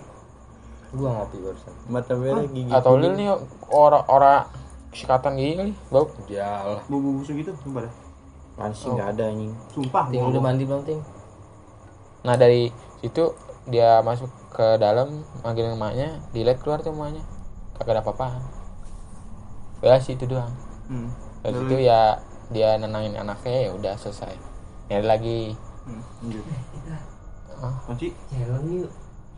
Gua 0.91 1.09
ngopi 1.15 1.37
barusan. 1.39 1.73
Mata 1.87 2.13
merah 2.15 2.45
gigi. 2.45 2.69
atau 2.69 2.93
lil 2.95 3.13
nih 3.15 3.29
orang-orang 3.71 4.45
sikatan 4.91 5.39
gigi 5.39 5.55
kali 5.55 5.73
bau 5.89 6.07
Jalah. 6.27 6.83
Bumbu 6.91 7.23
busuk 7.23 7.39
itu 7.39 7.53
sumpah 7.63 7.87
dah. 7.87 7.95
Anjing 8.61 8.93
enggak 8.93 9.09
ada 9.17 9.25
anjing. 9.31 9.53
Sumpah. 9.73 10.05
Ting 10.11 10.23
udah 10.23 10.43
mandi 10.43 10.65
belum 10.67 10.83
ting? 10.85 11.01
nah 12.21 12.37
dari 12.37 12.69
situ 13.01 13.33
dia 13.65 14.05
masuk 14.05 14.29
ke 14.53 14.77
dalam 14.77 15.25
manggilin 15.41 15.73
emaknya 15.73 16.21
dilihat 16.37 16.61
keluar 16.61 16.85
tuh 16.85 16.93
emaknya 16.93 17.25
kagak 17.73 17.97
ada 17.97 18.05
apa-apaan 18.05 18.45
ya 19.81 19.97
sih 19.97 20.21
itu 20.21 20.29
doang 20.29 20.53
Hmm. 20.85 21.09
dari 21.41 21.57
situ 21.57 21.77
ya 21.81 22.21
dia 22.53 22.77
nenangin 22.77 23.17
anaknya 23.17 23.65
ya 23.65 23.71
udah 23.73 23.95
selesai 23.97 24.37
nyari 24.93 25.07
lagi 25.09 25.41
Hmm. 25.89 26.03
lanjut. 26.21 26.45
Kunci. 27.89 28.13
Jalan 28.37 28.69
yuk. 28.69 28.91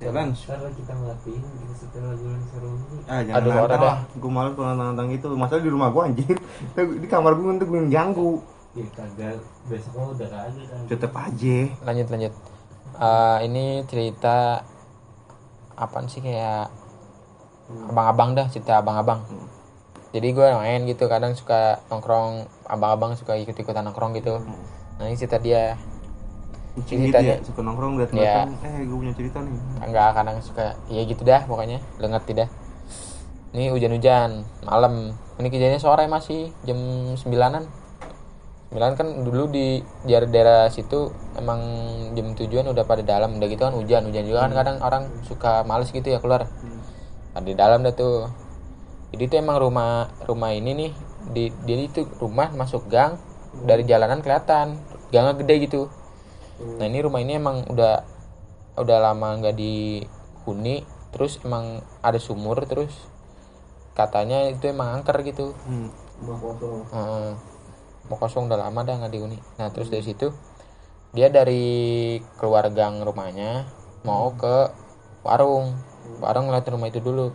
Challenge. 0.02 0.38
Ntar 0.42 0.58
kita 0.74 0.92
ngelakuin 0.98 1.42
kita 1.42 1.74
setel 1.78 2.02
lagu 2.02 2.24
yang 2.26 2.44
seru 2.50 2.70
nih. 2.74 3.00
Ah, 3.06 3.20
jangan 3.22 3.38
Aduh, 3.38 3.50
nantang 3.54 3.82
lah. 3.86 3.98
Gue 4.18 4.30
malas 4.34 4.52
kalau 4.58 4.74
nantang 4.74 5.08
gitu. 5.14 5.26
Masalah 5.38 5.62
di 5.62 5.70
rumah 5.70 5.88
gue 5.94 6.02
anjir. 6.02 6.36
Di 7.02 7.06
kamar 7.06 7.32
gue 7.38 7.46
untuk 7.46 7.68
gue 7.70 7.82
ganggu. 7.86 8.42
Ya 8.72 8.86
kagak 8.96 9.36
besok 9.70 9.92
mah 9.94 10.06
udah 10.16 10.28
kagak 10.28 10.64
kan. 10.66 10.80
Tetep 10.90 11.12
aja. 11.14 11.56
lanjut 11.86 12.08
lanjut 12.10 12.32
Eh, 12.92 13.38
ini 13.48 13.80
cerita 13.88 14.60
apaan 15.72 16.06
sih 16.12 16.20
kayak 16.20 16.68
abang-abang 17.88 18.36
dah 18.36 18.46
cerita 18.52 18.84
abang-abang 18.84 19.24
jadi 20.12 20.28
gue 20.28 20.46
main 20.60 20.84
gitu 20.84 21.08
kadang 21.08 21.32
suka 21.32 21.80
nongkrong 21.88 22.44
abang-abang 22.68 23.16
suka 23.16 23.40
ikut-ikutan 23.40 23.80
nongkrong 23.88 24.12
gitu 24.20 24.44
nah 25.00 25.08
ini 25.08 25.16
cerita 25.16 25.40
dia 25.40 25.80
Kucing 26.72 27.04
gitu 27.04 27.20
ya, 27.20 27.36
suka 27.44 27.60
nongkrong 27.60 28.00
liat 28.00 28.10
Iya. 28.16 28.48
eh 28.48 28.88
gue 28.88 28.96
punya 28.96 29.12
cerita 29.12 29.44
nih. 29.44 29.52
nggak 29.92 30.08
kadang 30.16 30.36
suka 30.40 30.72
ya 30.88 31.04
gitu 31.04 31.20
dah 31.20 31.44
pokoknya. 31.44 31.84
Lo 32.00 32.08
ngerti 32.08 32.32
dah. 32.32 32.48
Ini 33.52 33.68
hujan-hujan 33.68 34.30
malam. 34.64 35.12
Ini 35.36 35.48
kejadiannya 35.52 35.80
sore 35.84 36.08
masih 36.08 36.48
jam 36.64 36.80
sembilanan. 37.20 37.68
Sembilan 38.72 38.92
kan 38.96 39.08
dulu 39.20 39.52
di 39.52 39.84
daerah, 40.08 40.24
daerah 40.24 40.60
situ 40.72 41.12
emang 41.36 41.60
jam 42.16 42.32
tujuan 42.32 42.64
udah 42.64 42.88
pada 42.88 43.04
dalam. 43.04 43.36
Udah 43.36 43.48
gitu 43.52 43.68
kan 43.68 43.76
hujan 43.76 44.08
hujan 44.08 44.24
juga 44.24 44.48
kan 44.48 44.56
kadang 44.56 44.76
orang 44.80 45.04
suka 45.28 45.68
males 45.68 45.92
gitu 45.92 46.08
ya 46.08 46.24
keluar. 46.24 46.48
Ada 47.36 47.44
di 47.44 47.52
dalam 47.52 47.84
dah 47.84 47.92
tuh. 47.92 48.32
Jadi 49.12 49.28
itu 49.28 49.34
emang 49.36 49.60
rumah 49.60 50.08
rumah 50.24 50.56
ini 50.56 50.72
nih 50.72 50.92
di 51.36 51.44
jadi 51.68 51.84
itu 51.84 52.08
rumah 52.16 52.48
masuk 52.56 52.88
gang. 52.88 53.20
Dari 53.52 53.84
jalanan 53.84 54.24
kelihatan 54.24 54.80
gangnya 55.12 55.36
gede 55.36 55.68
gitu 55.68 55.92
nah 56.60 56.86
ini 56.86 56.98
rumah 57.02 57.20
ini 57.24 57.40
emang 57.40 57.64
udah 57.68 58.04
udah 58.76 58.98
lama 59.00 59.36
nggak 59.36 59.56
dihuni 59.56 60.84
terus 61.12 61.36
emang 61.44 61.84
ada 62.00 62.16
sumur 62.16 62.56
terus 62.64 62.92
katanya 63.92 64.48
itu 64.48 64.72
emang 64.72 65.00
angker 65.00 65.20
gitu. 65.20 65.52
Hmm. 65.68 65.92
Heeh. 66.92 67.32
mau 68.10 68.18
kosong 68.18 68.50
udah 68.50 68.58
lama 68.68 68.82
dah 68.82 68.98
nggak 68.98 69.12
dihuni. 69.12 69.38
Nah 69.60 69.68
terus 69.68 69.92
dari 69.92 70.02
situ 70.02 70.32
dia 71.12 71.28
dari 71.28 72.16
keluar 72.40 72.72
gang 72.72 73.04
rumahnya 73.04 73.68
mau 74.08 74.32
ke 74.32 74.72
warung. 75.20 75.76
Warung 76.18 76.48
ngeliat 76.48 76.66
rumah 76.72 76.88
itu 76.88 77.04
dulu. 77.04 77.30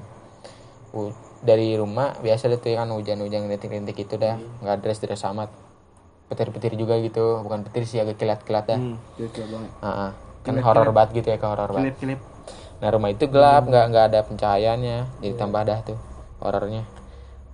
Dari 1.46 1.78
rumah 1.78 2.18
biasa 2.20 2.50
tuh 2.58 2.74
kan 2.74 2.90
hujan-hujan 2.90 3.46
rintik-rintik 3.46 4.02
itu 4.02 4.18
dah. 4.18 4.42
Nggak 4.66 4.82
dress-dress 4.82 5.30
amat 5.30 5.67
petir-petir 6.28 6.76
juga 6.76 7.00
gitu. 7.00 7.42
Bukan 7.44 7.64
petir 7.68 7.84
sih 7.88 8.00
agak 8.04 8.20
kilat-kilat 8.20 8.66
dah 8.68 8.80
Hmm. 8.80 8.96
Ah, 9.82 9.90
ah. 9.90 10.12
kan 10.46 10.56
horor 10.64 10.96
banget 10.96 11.24
gitu 11.24 11.28
ya 11.36 11.38
ke 11.40 11.44
horor 11.44 11.68
banget 11.76 12.00
nah 12.78 12.94
rumah 12.94 13.10
itu 13.10 13.26
gelap 13.26 13.66
nggak 13.66 13.86
nggak 13.90 14.06
ada 14.14 14.20
pencahayaannya 14.22 14.98
jadi 15.20 15.34
tambah 15.34 15.66
dah 15.66 15.80
tuh 15.82 15.98
horornya. 16.38 16.86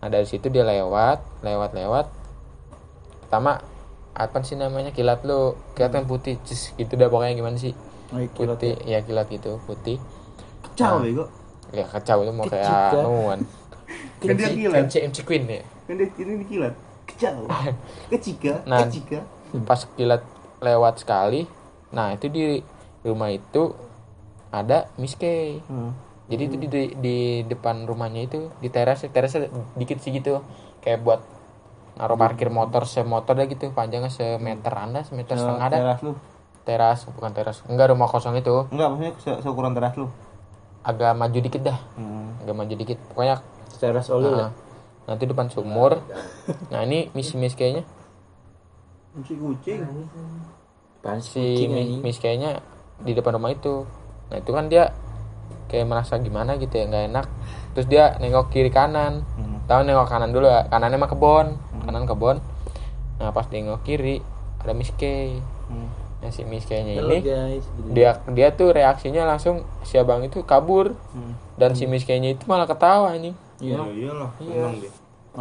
Nah 0.03 0.07
dari 0.11 0.27
situ 0.27 0.51
dia 0.51 0.67
lewat 0.67 1.23
lewat 1.41 1.71
lewat 1.71 2.05
pertama 3.23 3.63
apa 4.13 4.37
sih 4.45 4.59
namanya 4.59 4.91
kilat 4.91 5.23
lu? 5.23 5.55
Kilat 5.73 5.91
kan 5.95 6.05
putih 6.05 6.37
Cis, 6.45 6.75
gitu 6.75 6.93
dah 6.99 7.07
pokoknya 7.09 7.33
gimana 7.33 7.57
sih? 7.57 7.73
Oh, 8.13 8.21
iya, 8.21 8.29
kilat 8.29 8.59
putih 8.59 8.73
ya. 8.83 8.99
kilat 9.01 9.27
gitu 9.31 9.57
putih. 9.65 9.97
Kacau 10.61 11.01
bego. 11.01 11.25
ya 11.73 11.89
kacau 11.89 12.21
itu 12.21 12.29
mau 12.29 12.45
kayak 12.45 13.01
nuan 13.01 13.39
Kan 14.21 14.37
dia 14.37 14.53
kilat. 14.53 14.85
MC 14.85 14.93
MC 15.09 15.17
Queen 15.25 15.43
ya. 15.49 15.63
Kan 15.89 15.97
dia 15.97 16.07
ini 16.19 16.45
dikilat. 16.45 16.73
Kacau. 17.25 17.47
Kecika, 18.11 18.53
Nah. 18.65 18.83
kecika. 18.83 19.19
pas 19.63 19.85
kilat 19.87 20.25
lewat 20.59 20.99
sekali 20.99 21.45
nah 21.89 22.09
itu 22.09 22.25
di 22.25 22.57
rumah 23.01 23.29
itu 23.29 23.69
ada 24.49 24.89
Miss 24.95 25.13
K 25.13 25.23
Hmm. 25.63 25.93
jadi 26.25 26.41
itu 26.43 26.55
di, 26.57 26.67
di, 26.67 26.81
di 26.95 27.17
depan 27.43 27.83
rumahnya 27.83 28.25
itu 28.25 28.49
di 28.57 28.67
teras 28.67 29.05
terasnya 29.05 29.47
dikit 29.75 29.99
sih 29.99 30.09
gitu 30.11 30.41
kayak 30.79 30.99
buat 30.99 31.21
naruh 31.93 32.17
parkir 32.17 32.49
motor 32.49 32.83
semotor 32.83 33.35
dah 33.35 33.45
gitu 33.45 33.69
panjangnya 33.69 34.09
semeter 34.09 34.73
anda 34.73 35.03
semeter 35.03 35.37
setengah 35.37 35.61
ada 35.63 35.77
Teras 35.77 35.99
lu. 36.01 36.13
teras 36.63 36.99
bukan 37.07 37.31
teras 37.31 37.57
enggak 37.63 37.87
rumah 37.87 38.07
kosong 38.07 38.33
itu 38.35 38.65
Enggak, 38.67 38.87
maksudnya 38.89 39.13
se 39.15 39.31
seukuran 39.39 39.71
teras 39.71 39.93
lu. 39.93 40.09
agak 40.81 41.13
maju 41.13 41.39
dikit 41.39 41.61
dah 41.63 41.77
Hmm. 41.93 42.41
agak 42.41 42.55
maju 42.55 42.73
dikit 42.73 42.97
pokoknya 43.07 43.37
Teras 43.75 44.07
oli 44.07 44.25
lah. 44.25 44.49
Nah, 45.03 45.13
nanti 45.13 45.23
depan 45.23 45.47
sumur. 45.47 45.99
Nah 46.69 46.81
ini 46.81 47.11
miss 47.11 47.33
miss 47.33 47.53
kayaknya 47.53 47.83
Kucing 49.13 49.37
kucing. 49.37 49.79
si 51.21 51.67
mi- 51.67 52.01
miss 52.01 52.17
kayaknya 52.17 52.63
di 52.97 53.13
depan 53.13 53.35
rumah 53.35 53.51
itu. 53.51 53.85
Nah 54.31 54.37
itu 54.39 54.49
kan 54.49 54.65
dia 54.67 54.89
kayak 55.67 55.85
merasa 55.85 56.17
gimana 56.17 56.55
gitu 56.55 56.73
ya 56.73 56.87
nggak 56.87 57.05
enak. 57.11 57.25
Terus 57.73 57.87
dia 57.87 58.15
nengok 58.17 58.49
kiri 58.49 58.69
kanan. 58.69 59.21
Hmm. 59.35 59.59
tahu 59.63 59.83
nengok 59.83 60.07
kanan 60.07 60.31
dulu 60.31 60.47
ya? 60.47 60.65
Kanannya 60.65 60.97
mah 60.97 61.07
kebon. 61.07 61.47
Kanan 61.83 62.03
kebon. 62.03 62.37
Nah 63.19 63.29
pas 63.29 63.45
nengok 63.47 63.83
kiri 63.83 64.19
ada 64.63 64.71
Miss 64.71 64.91
K 64.91 65.35
Hmm. 65.63 65.87
nah 66.19 66.27
si 66.27 66.43
Miss 66.43 66.67
K-nya 66.67 66.99
Halo 66.99 67.07
ini 67.09 67.23
guys. 67.23 67.63
Dia 67.95 68.19
dia 68.31 68.51
tuh 68.51 68.71
reaksinya 68.71 69.23
langsung 69.23 69.63
si 69.83 69.95
abang 69.95 70.19
itu 70.23 70.43
kabur. 70.43 70.95
Hmm. 71.11 71.35
dan 71.55 71.71
si 71.71 71.87
Miss 71.87 72.03
K-nya 72.03 72.33
itu 72.33 72.43
malah 72.47 72.65
ketawa 72.65 73.13
anjing 73.13 73.31
Iya, 73.59 73.77
iyalah. 73.85 74.31
Seneng 74.37 74.75
dia. 74.79 74.91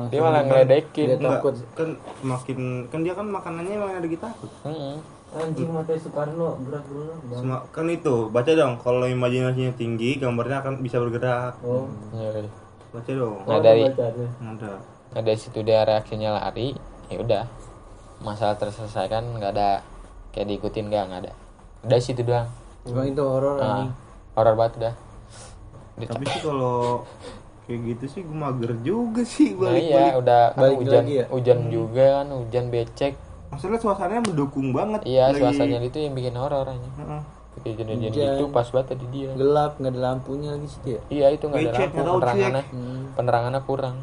dia 0.08 0.20
malah 0.20 0.42
ngeledekin 0.42 1.20
Enggak, 1.20 1.44
kan 1.76 1.88
semakin 2.18 2.58
kan 2.88 3.00
dia 3.04 3.12
kan 3.12 3.26
makanannya 3.28 3.74
emang 3.76 3.92
ada 3.92 4.08
kita 4.08 4.24
takut. 4.26 4.48
Mm-mm. 4.64 4.96
Anjing 5.32 5.68
mata 5.68 5.96
Soekarno 5.96 6.60
gerak 6.64 6.84
dulu. 6.86 7.12
Sema- 7.32 7.64
kan 7.68 7.88
itu 7.88 8.28
baca 8.28 8.52
dong 8.52 8.76
kalau 8.76 9.04
imajinasinya 9.04 9.72
tinggi 9.72 10.16
gambarnya 10.16 10.60
akan 10.60 10.80
bisa 10.80 10.96
bergerak 10.96 11.56
Oh. 11.60 11.88
Iya. 12.12 12.44
baca 12.92 13.08
dong 13.10 13.36
nah 13.48 13.56
dari 13.56 13.88
ada 13.88 14.28
nah 15.08 15.20
dari 15.20 15.38
situ 15.40 15.64
dia 15.64 15.80
reaksinya 15.80 16.36
lari 16.36 16.76
ya 17.08 17.16
udah 17.16 17.44
masalah 18.20 18.52
terselesaikan 18.54 19.24
nggak 19.32 19.56
ada 19.56 19.80
kayak 20.28 20.52
diikutin 20.52 20.92
nggak 20.92 21.04
nggak 21.08 21.20
ada 21.24 21.32
udah 21.82 21.96
situ 21.96 22.20
doang 22.20 22.44
Cuma 22.84 23.08
itu 23.08 23.24
horor 23.24 23.56
nah, 23.56 23.88
horor 24.34 24.54
banget 24.54 24.72
udah 24.76 24.94
Di- 25.96 26.04
tapi 26.04 26.24
sih 26.28 26.40
kalau 26.42 27.00
kayak 27.72 27.82
gitu 27.90 28.04
sih 28.06 28.20
gue 28.20 28.36
mager 28.36 28.72
juga 28.80 29.22
sih 29.24 29.48
Nah 29.50 29.64
balik 29.66 29.82
iya 29.82 30.04
udah 30.14 30.42
kan 30.50 30.60
balik 30.60 30.76
hujan 30.78 31.00
lagi 31.00 31.14
ya? 31.14 31.24
hujan 31.26 31.58
juga 31.66 32.04
kan 32.14 32.26
hujan 32.30 32.64
becek 32.68 33.12
maksudnya 33.48 33.78
suasananya 33.78 34.22
mendukung 34.22 34.68
banget 34.70 35.00
iya 35.04 35.24
lagi- 35.26 35.40
suasananya 35.40 35.78
itu 35.82 35.98
yang 35.98 36.12
bikin 36.12 36.34
horor 36.34 36.66
aja 36.66 36.90
Heeh. 36.94 37.22
kejadian 37.54 37.98
Hujan. 38.02 38.32
itu 38.34 38.44
pas 38.50 38.64
banget 38.66 38.86
tadi 38.90 39.06
dia 39.08 39.28
Gelap, 39.32 39.72
nggak 39.76 39.90
ada 39.90 40.00
lampunya 40.02 40.48
lagi 40.50 40.68
situ 40.68 40.88
ya. 40.90 41.00
iya 41.08 41.26
itu 41.30 41.44
nggak 41.44 41.60
ada 41.62 41.72
lampu 41.74 41.96
penerangannya 41.96 42.62
Hmm. 42.66 43.02
penerangannya 43.12 43.60
kurang 43.62 43.96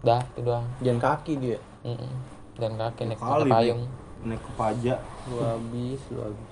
dah 0.00 0.22
itu 0.28 0.40
doang 0.44 0.66
Jalan 0.78 0.98
kaki 1.00 1.32
dia. 1.36 1.58
Mm-mm. 1.80 2.10
dan 2.54 2.74
kaki 2.76 3.02
naik 3.04 3.18
motor 3.18 3.46
payung 3.46 3.82
naik 4.20 4.38
ke 4.38 4.50
pajak 4.52 4.98
Lu 5.26 5.38
habis, 5.38 6.00
lu 6.08 6.20
habis. 6.20 6.48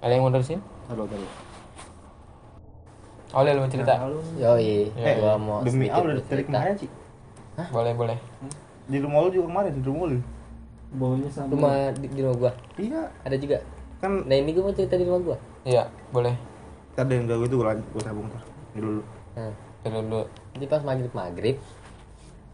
ada 0.00 0.10
yang 0.10 0.22
mau 0.22 0.30
terusin 0.30 0.58
Halo, 0.84 1.06
halo. 1.06 1.28
Oleh 3.34 3.50
lu 3.50 3.60
mau 3.60 3.68
cerita 3.68 3.94
Yoi, 4.36 4.88
Eh, 4.94 5.14
gua 5.16 5.34
mau 5.34 5.58
demi 5.60 5.86
Allah 5.86 6.06
dari 6.08 6.18
bercerita. 6.18 6.48
kemarin 6.48 6.74
sih 6.76 6.90
boleh 7.68 7.92
boleh 7.92 8.18
di 8.84 8.98
rumah 8.98 9.18
lu 9.20 9.30
juga 9.30 9.46
kemarin 9.48 9.72
di 9.72 9.82
rumah 9.82 10.06
lu 10.08 10.20
Baunya 10.90 11.26
sama. 11.26 11.50
Rumah 11.50 11.74
di, 11.92 12.06
di 12.08 12.20
rumah 12.20 12.36
gua 12.38 12.52
iya 12.76 13.02
ada 13.20 13.34
juga. 13.34 13.58
kan 13.98 14.22
Nah 14.22 14.36
ini 14.36 14.50
gua 14.50 14.62
mau 14.64 14.72
cerita 14.72 14.94
di 14.94 15.02
rumah 15.02 15.20
gua. 15.24 15.36
iya 15.62 15.82
boleh 16.08 16.34
ada 16.94 17.10
yang 17.10 17.26
jauh 17.26 17.42
itu 17.42 17.54
gue 17.56 17.66
lanjut 17.66 17.86
gue 17.90 18.02
tabung 18.02 18.26
ntar 18.28 18.42
Ini 18.70 18.80
dulu 18.80 19.02
Nah, 19.34 19.50
dulu 19.82 19.98
dulu 20.00 20.22
jadi 20.52 20.64
pas 20.68 20.80
maghrib 20.80 21.10
maghrib 21.10 21.56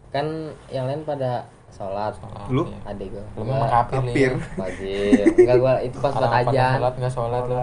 kan 0.09 0.25
yang 0.67 0.85
lain 0.85 1.01
pada 1.01 1.45
sholat. 1.69 2.11
Lu? 2.49 2.67
Adik 2.83 3.13
gua. 3.13 3.23
lu 3.29 3.31
Gua 3.37 3.43
memang 3.47 3.69
kafir 3.69 3.95
Kafir. 3.95 4.31
nih 4.33 4.57
Wajib. 4.57 5.23
Enggak 5.37 5.57
gua 5.57 5.73
itu 5.79 5.97
pas 5.97 6.11
buat 6.11 6.31
ajan. 6.41 6.71
sholat 6.75 6.93
nggak 6.97 7.13
sholat 7.13 7.43
lu 7.45 7.57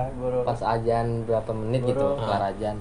Pas 0.47 0.61
ajan 0.71 1.07
berapa 1.25 1.51
menit 1.53 1.81
gitu 1.85 2.07
kelar 2.15 2.43
ajan. 2.49 2.77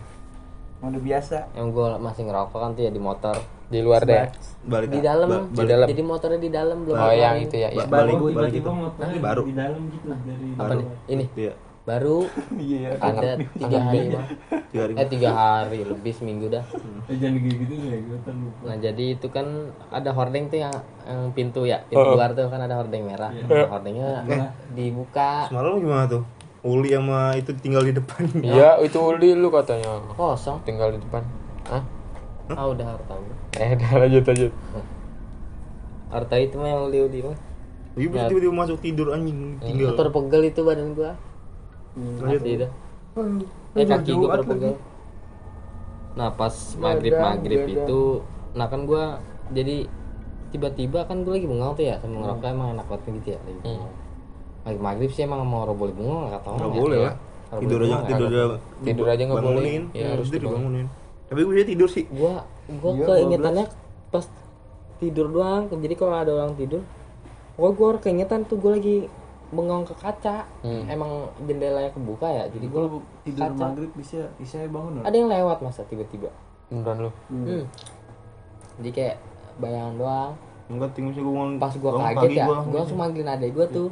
Udah 0.80 1.02
biasa. 1.02 1.38
Yang 1.52 1.68
gua 1.72 1.90
masih 1.98 2.24
ngerokok 2.24 2.58
kan 2.58 2.70
tuh 2.72 2.84
ya 2.84 2.92
di 2.92 3.02
motor. 3.02 3.38
di 3.68 3.84
luar 3.84 4.00
deh 4.02 4.32
balik 4.64 4.88
Di 4.90 5.00
dalam. 5.02 5.28
Ba- 5.28 5.44
Di 5.52 5.66
dalam. 5.68 5.88
Jadi 5.92 6.00
motornya 6.02 6.40
di 6.40 6.48
dalam 6.48 6.78
belum. 6.82 6.96
oh 6.96 7.12
yang 7.12 7.36
itu 7.36 7.56
ya, 7.58 7.68
ya. 7.68 7.84
ba- 7.84 8.00
balik 8.00 8.16
Baru 8.16 8.32
balik 8.32 8.54
itu 8.56 8.70
motornya 8.72 9.20
baru 9.20 9.42
di 9.44 9.54
dalam 9.54 9.82
gitu 9.92 10.06
lah 10.08 10.20
dari 10.24 10.48
Apa 10.56 10.74
nih? 10.74 10.88
Ini 11.08 11.26
iya 11.36 11.54
baru 11.84 12.18
Iya. 12.54 12.90
ada 12.98 13.30
tiga 13.54 13.78
hari. 13.82 14.00
tiga 14.08 14.20
hari 14.78 14.94
Eh 14.94 15.08
tiga 15.10 15.30
hari 15.32 15.80
lebih 15.84 16.14
seminggu 16.14 16.48
dah. 16.48 16.64
Jangan 17.10 17.40
gitu 17.40 17.76
ya, 17.76 17.96
gue. 17.98 18.18
Nah 18.64 18.76
jadi 18.78 19.06
itu 19.14 19.28
kan 19.28 19.48
ada 19.90 20.12
hordeng 20.12 20.48
tuh 20.48 20.60
yang, 20.62 20.76
yang 21.04 21.32
pintu 21.32 21.64
ya 21.64 21.84
pintu 21.84 22.08
luar 22.10 22.32
tuh 22.32 22.48
kan 22.48 22.60
ada 22.62 22.76
hordeng 22.76 23.04
merah. 23.04 23.32
Nah, 23.32 23.68
hordengnya 23.70 24.24
dibuka 24.72 25.48
semalam 25.48 25.76
gimana 25.78 26.08
tuh 26.08 26.24
Uli 26.66 26.90
sama 26.94 27.38
itu 27.38 27.52
tinggal 27.62 27.86
di 27.86 27.94
depan 27.94 28.26
iya 28.42 28.82
itu 28.82 28.98
uli 28.98 29.38
lu 29.38 29.54
katanya 29.54 30.02
kosong. 30.18 30.58
tinggal 30.66 30.90
di 30.94 31.00
depan 31.02 31.22
Hah? 31.70 31.84
Ah 32.54 32.66
udah 32.72 32.86
harta 32.96 33.14
eh 33.60 33.70
udah 33.76 33.92
lanjut 34.06 34.24
lanjut 34.24 34.52
Harta 36.08 36.36
itu 36.40 36.56
mah 36.56 36.72
yang 36.72 36.88
liu-liu 36.88 37.36
mah. 37.36 37.38
Iya 37.98 38.08
bisa 38.08 38.26
tiba-tiba 38.32 38.54
masuk 38.56 38.78
tidur 38.80 39.12
anjing 39.12 39.60
tinggal 39.60 39.92
Motor 39.92 40.08
pegel 40.14 40.42
itu 40.48 40.62
badan 40.64 40.96
gua. 40.96 41.12
Asli 42.24 42.64
dah. 42.64 42.72
Eh 43.76 43.84
kaki 43.84 44.12
gua 44.16 44.40
pegel. 44.40 44.80
Nah 46.16 46.30
pas 46.34 46.54
maghrib 46.80 47.14
maghrib 47.18 47.62
itu, 47.68 48.02
nah 48.56 48.72
kan 48.72 48.88
gua 48.88 49.20
jadi 49.52 49.90
tiba-tiba 50.54 51.04
kan 51.10 51.28
gua 51.28 51.36
lagi 51.36 51.48
bengong 51.50 51.76
tuh 51.76 51.86
ya 51.90 52.00
sama 52.00 52.24
ngerokok 52.24 52.48
emang 52.48 52.68
enak 52.78 52.86
banget 52.88 53.02
gitu 53.20 53.28
ya 53.36 53.40
lagi. 53.44 53.76
Maghrib 54.68 54.82
maghrib 54.82 55.10
sih 55.10 55.24
emang 55.24 55.42
mau 55.42 55.64
boleh 55.66 55.94
bengong 55.94 56.28
nggak 56.28 56.44
tahu. 56.44 56.56
nggak 56.60 56.68
ya. 56.68 56.76
boleh 56.76 57.00
lah 57.02 57.16
Kalau 57.48 57.62
tidur 57.64 57.80
aja 57.80 57.98
tidur 58.04 58.28
aja 58.28 58.46
Tidur 58.84 59.08
aja 59.08 59.22
nggak 59.24 59.38
boleh. 59.38 59.48
bangunin. 59.48 59.84
Iya, 59.90 60.04
Hmm, 60.04 60.12
harus 60.14 60.28
tidur 60.28 60.40
dibangun. 60.44 60.60
dibangunin 60.76 60.88
tapi 61.28 61.40
gue 61.42 61.66
tidur 61.66 61.90
sih 61.90 62.04
gua 62.10 62.34
gua 62.74 62.92
Iya, 62.94 63.06
keingetannya 63.06 63.66
pas 64.10 64.26
tidur 64.98 65.28
doang 65.28 65.64
jadi 65.70 65.94
kalau 65.94 66.16
ada 66.18 66.32
orang 66.34 66.56
tidur 66.56 66.84
gua 67.54 67.70
gua 67.70 67.90
keingetan 67.98 68.44
tuh 68.44 68.56
gua 68.56 68.76
lagi 68.76 69.08
bengong 69.48 69.84
ke 69.84 69.96
kaca 69.96 70.44
Hmm. 70.60 70.84
emang 70.88 71.12
jendelanya 71.42 71.88
kebuka 71.90 72.28
ya 72.28 72.44
jadi 72.48 72.66
gua 72.66 72.82
Kalau 72.86 73.00
tidur 73.24 73.44
kaca. 73.46 73.60
maghrib 73.62 73.92
bisa 73.94 74.20
bisa 74.36 74.60
bangun 74.66 75.00
ada 75.02 75.12
yang 75.14 75.28
lewat 75.28 75.58
masa 75.60 75.84
tiba-tiba 75.84 76.28
beneran 76.68 76.98
lu 77.02 77.12
hmm. 77.30 77.64
jadi 78.78 78.90
kayak 78.90 79.16
bayangan 79.58 79.96
doang 79.96 80.32
enggak 80.68 80.92
tinggal 80.94 81.12
sih 81.12 81.24
gue 81.24 81.34
pas 81.58 81.74
gua 81.74 81.92
bangun 81.94 82.08
kaget 82.14 82.32
ya 82.34 82.46
gua. 82.46 82.58
gua 82.62 82.78
langsung 82.78 83.00
manggilin 83.00 83.30
adek 83.30 83.52
gua 83.52 83.66
tuh 83.68 83.88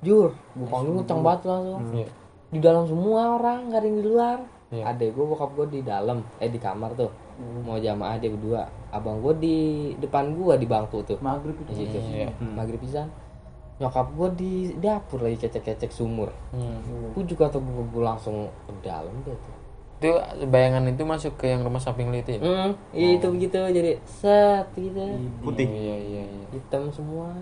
jur 0.00 0.32
gua 0.56 0.66
panggil 0.68 0.92
kencang 1.04 1.20
banget 1.20 1.40
langsung. 1.48 1.82
Iya 1.92 2.08
di 2.50 2.58
dalam 2.58 2.84
semua 2.86 3.38
orang 3.38 3.70
gak 3.70 3.78
ada 3.78 3.86
yang 3.86 3.98
di 3.98 4.06
luar. 4.06 4.38
Iya. 4.70 4.94
adek 4.94 5.18
gue 5.18 5.26
bokap 5.26 5.50
gue 5.58 5.66
di 5.66 5.80
dalam 5.82 6.22
eh 6.38 6.46
di 6.46 6.58
kamar 6.62 6.94
tuh. 6.94 7.10
Mau 7.66 7.74
jamaah 7.78 8.22
dia 8.22 8.30
berdua. 8.30 8.62
Abang 8.94 9.18
gue 9.18 9.34
di 9.42 9.56
depan 9.98 10.30
gue 10.30 10.54
di 10.58 10.66
bangku 10.66 11.02
tuh. 11.02 11.18
Maghrib 11.18 11.58
di 11.58 11.74
itu 11.74 11.74
situ. 11.74 11.98
Iya. 11.98 12.30
maghrib 12.38 12.78
pisan. 12.78 13.10
Nyokap 13.82 14.14
gue 14.14 14.28
di 14.38 14.52
dapur 14.78 15.26
lagi 15.26 15.42
kecek-kecek 15.42 15.90
sumur. 15.90 16.30
Hmm. 16.54 16.78
gue 17.14 17.24
juga 17.26 17.50
tuh 17.50 17.58
gue 17.66 18.02
langsung 18.02 18.46
ke 18.66 18.72
dalam 18.86 19.10
deh 19.26 19.34
tuh. 19.34 19.56
Itu 20.00 20.10
bayangan 20.46 20.86
itu 20.86 21.02
masuk 21.02 21.34
ke 21.34 21.50
yang 21.50 21.66
rumah 21.66 21.82
samping 21.82 22.14
lu 22.14 22.22
itu 22.22 22.38
ya? 22.38 22.40
Hmm, 22.40 22.70
itu 22.94 23.26
begitu 23.26 23.58
jadi 23.74 23.98
set 24.06 24.70
gitu. 24.78 25.02
Putih. 25.42 25.66
Iya 25.66 25.96
iya 25.98 26.22
iya. 26.30 26.46
Hitam 26.54 26.94
semua 26.94 27.34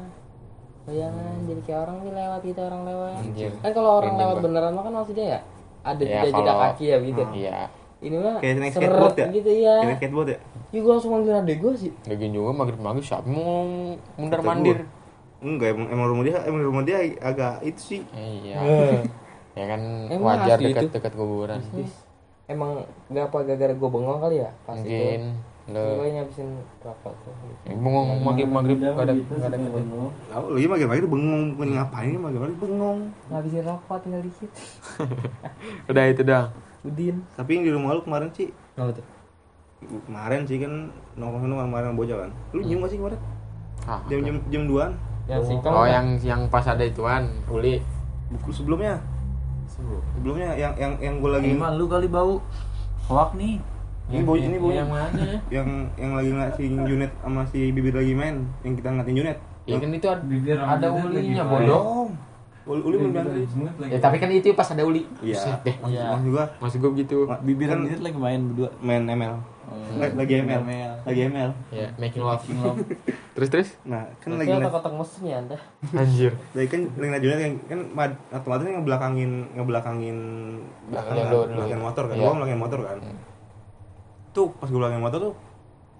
bayangan 0.89 1.25
jadi 1.45 1.61
kayak 1.63 1.81
orang 1.81 1.97
nih 1.99 2.13
lewat 2.15 2.41
gitu 2.43 2.61
orang 2.63 2.83
lewat. 2.83 3.13
Anjir. 3.21 3.51
kan 3.55 3.71
kalau 3.71 3.91
orang 3.95 4.05
Merinding 4.09 4.23
lewat 4.25 4.37
beneran 4.43 4.73
mah 4.73 4.83
kan 4.83 4.95
maksudnya 4.95 5.27
ya 5.29 5.41
ada 5.81 6.03
Ya, 6.03 6.09
jeda 6.19 6.29
jeda 6.31 6.41
kalau- 6.49 6.63
kaki 6.67 6.85
ya 6.85 6.97
gitu. 6.99 7.23
Iya. 7.35 7.59
Ini 7.99 8.15
mah 8.17 8.35
kayak 8.39 8.55
naik 8.57 8.73
seret 8.73 8.87
skateboard 8.87 9.17
ya? 9.17 9.27
gitu 9.29 9.51
ya 9.53 9.73
kayak 9.75 9.85
naik 9.85 9.99
skateboard 9.99 10.29
ya? 10.29 10.39
Ya 10.69 10.79
gue 10.79 10.93
langsung 10.93 11.11
manggil 11.11 11.35
adek 11.35 11.57
gue 11.59 11.73
sih. 11.77 11.93
Lagian 12.05 12.31
juga 12.33 12.51
maghrib 12.53 12.79
maghrib 12.79 13.03
siapa 13.03 13.27
mau 13.27 13.67
mundar 14.15 14.41
mandir? 14.41 14.79
Enggak 15.39 15.69
emang, 15.71 15.87
emang 15.89 16.07
rumah 16.09 16.25
dia 16.25 16.37
emang 16.43 16.63
rumah 16.65 16.83
dia 16.83 16.99
agak 17.21 17.63
itu 17.63 17.81
sih. 17.81 18.01
Iya. 18.11 18.59
Ya 19.53 19.65
kan 19.67 19.81
Emang 20.07 20.39
wajar 20.39 20.57
asli 20.57 20.71
dekat 20.71 20.83
itu. 20.85 20.95
dekat 20.95 21.13
kuburan. 21.13 21.59
Emang 22.47 22.71
gak 23.07 23.29
apa 23.29 23.39
gara-gara 23.45 23.75
gue 23.75 23.89
bengong 23.89 24.21
kali 24.21 24.37
ya? 24.39 24.51
Pas 24.63 24.75
mungkin. 24.75 25.21
itu 25.35 25.58
lo 25.69 26.01
gue 26.01 26.09
nyabisin 26.11 26.49
rokok 26.81 27.13
tuh 27.21 27.33
bengong 27.67 28.25
maghrib 28.25 28.49
maghrib 28.49 28.79
gak 28.81 29.05
ada 29.05 29.13
gak 29.13 29.53
ada 29.53 29.57
gitu. 29.61 29.77
Aku 30.33 30.47
lagi 30.57 30.67
pagi-pagi 30.67 31.01
tuh 31.01 31.13
bengong, 31.13 31.43
bukan 31.53 31.69
ngapain 31.77 32.09
ini 32.09 32.19
pagi-pagi 32.19 32.55
bengong. 32.57 32.99
ngabisin 33.29 33.63
rokok 33.63 33.97
tinggal 34.01 34.23
dikit 34.25 34.51
udah 35.93 36.05
itu 36.07 36.23
dah 36.25 36.45
Udin 36.81 37.21
Tapi 37.35 37.51
yang 37.53 37.65
di 37.65 37.73
rumah 37.75 37.91
lu 37.91 38.01
kemarin 38.01 38.31
sih, 38.31 38.49
Kenapa 38.73 38.97
tuh? 38.97 39.07
kemarin 40.05 40.43
sih 40.43 40.57
kan 40.57 40.73
nongkrong 41.15 41.43
sana 41.45 41.55
kemarin 41.61 41.95
bocah 41.95 42.17
kan. 42.25 42.31
Lu 42.51 42.61
nyium 42.63 42.81
gak 42.81 42.91
sih 42.91 42.99
kemarin? 42.99 43.21
ah, 43.85 44.01
Jam 44.07 44.21
jam 44.23 44.37
jam 44.49 44.63
2-an. 44.65 44.93
yang 45.27 45.43
singkong 45.45 45.71
oh 45.71 45.85
yang 45.85 46.07
yang 46.19 46.41
pas 46.49 46.65
ada 46.65 46.81
ituan 46.81 47.29
uli 47.47 47.85
Buku 48.29 48.49
sebelumnya. 48.51 48.97
Sebelumnya 49.69 50.53
yang 50.55 50.73
yang 50.75 50.93
yang 50.99 51.15
gue 51.19 51.31
lagi 51.31 51.53
Emang 51.53 51.77
lu 51.77 51.85
kali 51.85 52.09
bau 52.09 52.41
hoak 53.05 53.33
nih 53.35 53.61
ini 54.09 54.21
bau 54.23 54.35
ini 54.35 54.57
bau 54.57 54.71
yang 54.71 54.89
mana 54.89 55.21
yang 55.55 55.69
yang 55.95 56.13
lagi 56.13 56.31
ngeliatin 56.31 56.73
Junet 56.83 57.13
sama 57.19 57.45
si 57.45 57.69
bibir 57.69 57.93
lagi 57.93 58.13
main, 58.13 58.41
yang 58.61 58.73
kita 58.73 58.89
ngeliatin 58.89 59.17
Junet. 59.17 59.39
ya 59.63 59.77
kan 59.77 59.91
itu 59.91 60.07
ada, 60.07 60.23
Bibir 60.23 60.57
ada 60.57 60.87
ulinya 60.89 61.45
bodoh 61.45 61.81
Oh. 61.81 62.09
Uli, 62.69 62.85
uli 62.85 62.97
belum 63.01 63.13
tadi. 63.15 63.49
ya 63.89 63.97
tapi 63.97 64.17
kan 64.17 64.29
itu 64.29 64.53
pas 64.53 64.65
ada 64.67 64.81
uli 64.83 65.01
Iya. 65.23 65.57
Deh 65.59 65.73
Maksud, 65.75 66.05
maksud 66.05 66.29
gua 66.29 66.45
maksud 66.59 66.79
gue 66.79 66.91
begitu 66.93 67.17
bibir 67.41 67.65
kan 67.67 67.81
kan 67.81 67.97
lagi 67.99 68.19
main 68.19 68.41
berdua 68.45 68.69
main 68.79 69.03
ML. 69.03 69.41
Lagi- 69.97 70.13
Lagi 70.15 70.33
ML. 70.39 70.61
ML. 70.63 70.93
Lagi 71.03 71.21
ML. 71.29 71.51
ya 71.71 71.89
making 71.97 72.21
love 72.21 72.45
terus 73.37 73.49
terus 73.49 73.69
Nah, 73.83 74.05
kan 74.19 74.37
lagi 74.37 74.49
ada 74.51 74.69
kotak 74.69 74.93
mesin 74.93 75.23
ya 75.25 75.37
anda 75.39 75.57
anjir 75.95 76.33
Lagi 76.53 76.69
kan 76.69 76.81
lagi 76.95 77.25
Junet 77.25 77.39
kan, 77.39 77.53
kan 77.67 77.79
otomatis 78.35 78.65
kan 78.67 78.75
ngebelakangin 78.75 79.31
ngebelakangin 79.55 80.17
belakang 80.87 81.15
kan, 81.17 81.79
motor 81.79 82.05
kan. 82.05 82.17
iya. 82.17 82.23
Gua 82.23 82.33
belakangin 82.35 82.61
motor 82.61 82.81
kan. 82.83 82.99
Tuh 84.39 84.49
pas 84.55 84.69
gua 84.69 84.79
belakangin 84.81 85.03
motor 85.03 85.21
tuh 85.21 85.35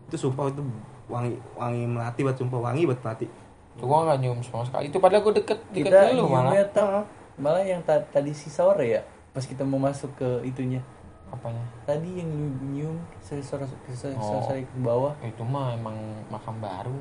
itu 0.09 0.17
sumpah 0.17 0.47
itu 0.47 0.63
wangi 1.05 1.35
wangi 1.53 1.83
melati 1.85 2.21
banget 2.23 2.39
sumpah 2.39 2.59
wangi 2.63 2.87
banget 2.87 3.03
melati. 3.03 3.27
tuh 3.75 3.87
gue 3.87 3.95
gak 3.95 4.19
nyium 4.19 4.39
sama 4.43 4.63
sekali. 4.63 4.91
Itu 4.91 4.99
padahal 4.99 5.23
gue 5.23 5.35
deket 5.39 5.59
deket 5.71 5.87
kita 5.87 5.99
dulu 6.11 6.23
malah. 6.29 6.51
nyiumnya 6.51 6.65
ta- 6.69 7.07
malah 7.37 7.63
yang 7.63 7.79
ta- 7.83 8.03
tadi 8.05 8.31
si 8.33 8.49
sore 8.49 8.87
ya 8.89 9.03
pas 9.31 9.43
kita 9.43 9.63
mau 9.63 9.79
masuk 9.79 10.11
ke 10.15 10.29
itunya. 10.43 10.83
Apanya? 11.29 11.61
Tadi 11.85 12.19
yang 12.19 12.31
nyium 12.65 12.97
saya 13.21 13.39
sore 13.39 13.69
saya 13.89 14.17
Oh. 14.17 14.43
saya 14.43 14.65
ke 14.65 14.79
bawah. 14.81 15.15
Itu 15.21 15.45
mah 15.45 15.75
emang 15.75 15.95
makam 16.27 16.59
baru. 16.59 16.99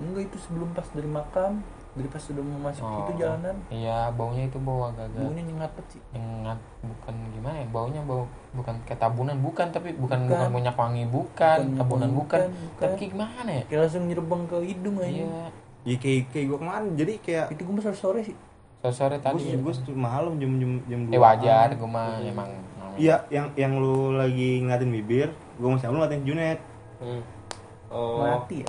Enggak 0.00 0.26
itu 0.26 0.36
sebelum 0.40 0.72
pas 0.72 0.88
dari 0.88 1.06
makam 1.06 1.62
dari 1.92 2.08
pas 2.08 2.18
sudah 2.18 2.40
mau 2.40 2.60
masuk 2.64 2.80
Oh. 2.80 3.04
itu 3.04 3.12
jalanan 3.20 3.56
iya 3.68 4.08
baunya 4.10 4.48
itu 4.48 4.56
bau 4.58 4.88
agak-agak 4.88 5.18
baunya 5.18 5.42
nyengat 5.44 5.70
banget 5.70 5.86
sih 5.92 6.02
nyengat 6.10 6.58
bukan 6.80 7.14
gimana 7.30 7.56
ya 7.60 7.66
baunya 7.68 8.00
bau 8.02 8.24
bukan 8.50 8.74
kayak 8.82 8.96
tabunan 8.98 9.36
bukan 9.38 9.66
tapi 9.68 9.88
bukan 9.94 10.18
bukan, 10.24 10.38
Bukan. 10.40 10.48
minyak 10.50 10.72
wangi 10.74 11.04
bukan, 11.04 11.58
Bukan 11.62 11.76
tabunan 11.76 12.10
bukan, 12.10 12.40
bukan, 12.40 12.40
tapi 12.48 12.64
bukan. 12.80 12.96
kayak 12.96 13.10
gimana 13.12 13.50
ya 13.52 13.62
kayak 13.68 13.80
langsung 13.82 14.04
nyerebang 14.06 14.42
ke 14.46 14.56
hidung 14.62 14.96
aja 14.98 15.10
iya 15.20 15.44
Ya 15.82 15.96
kayak 15.98 16.30
kayak 16.30 16.46
gua 16.46 16.58
kemarin 16.60 16.88
jadi 16.94 17.12
kayak 17.18 17.46
itu 17.50 17.60
gue 17.60 17.82
sore 17.82 17.98
sore 17.98 18.20
sih 18.22 18.36
sore 18.78 18.94
sore 18.94 19.16
gua 19.18 19.24
tadi 19.28 19.42
gua 19.58 19.72
malam 19.92 20.32
jam 20.38 20.50
jam 20.56 20.72
jam 20.86 21.00
eh 21.02 21.10
dua. 21.10 21.22
wajar 21.28 21.68
gue 21.72 21.88
mah 21.88 22.18
emang 22.18 22.50
Iya, 22.92 23.24
yang 23.28 23.48
yang 23.54 23.80
lu 23.80 24.12
lagi 24.12 24.60
ngeliatin 24.60 24.92
bibir, 24.92 25.32
gua 25.56 25.72
masih 25.72 25.88
lu 25.88 25.96
ngeliatin 25.96 26.22
Junet. 26.22 26.60
hmm. 27.00 27.22
oh 27.88 28.20
mati 28.20 28.60
ya. 28.60 28.68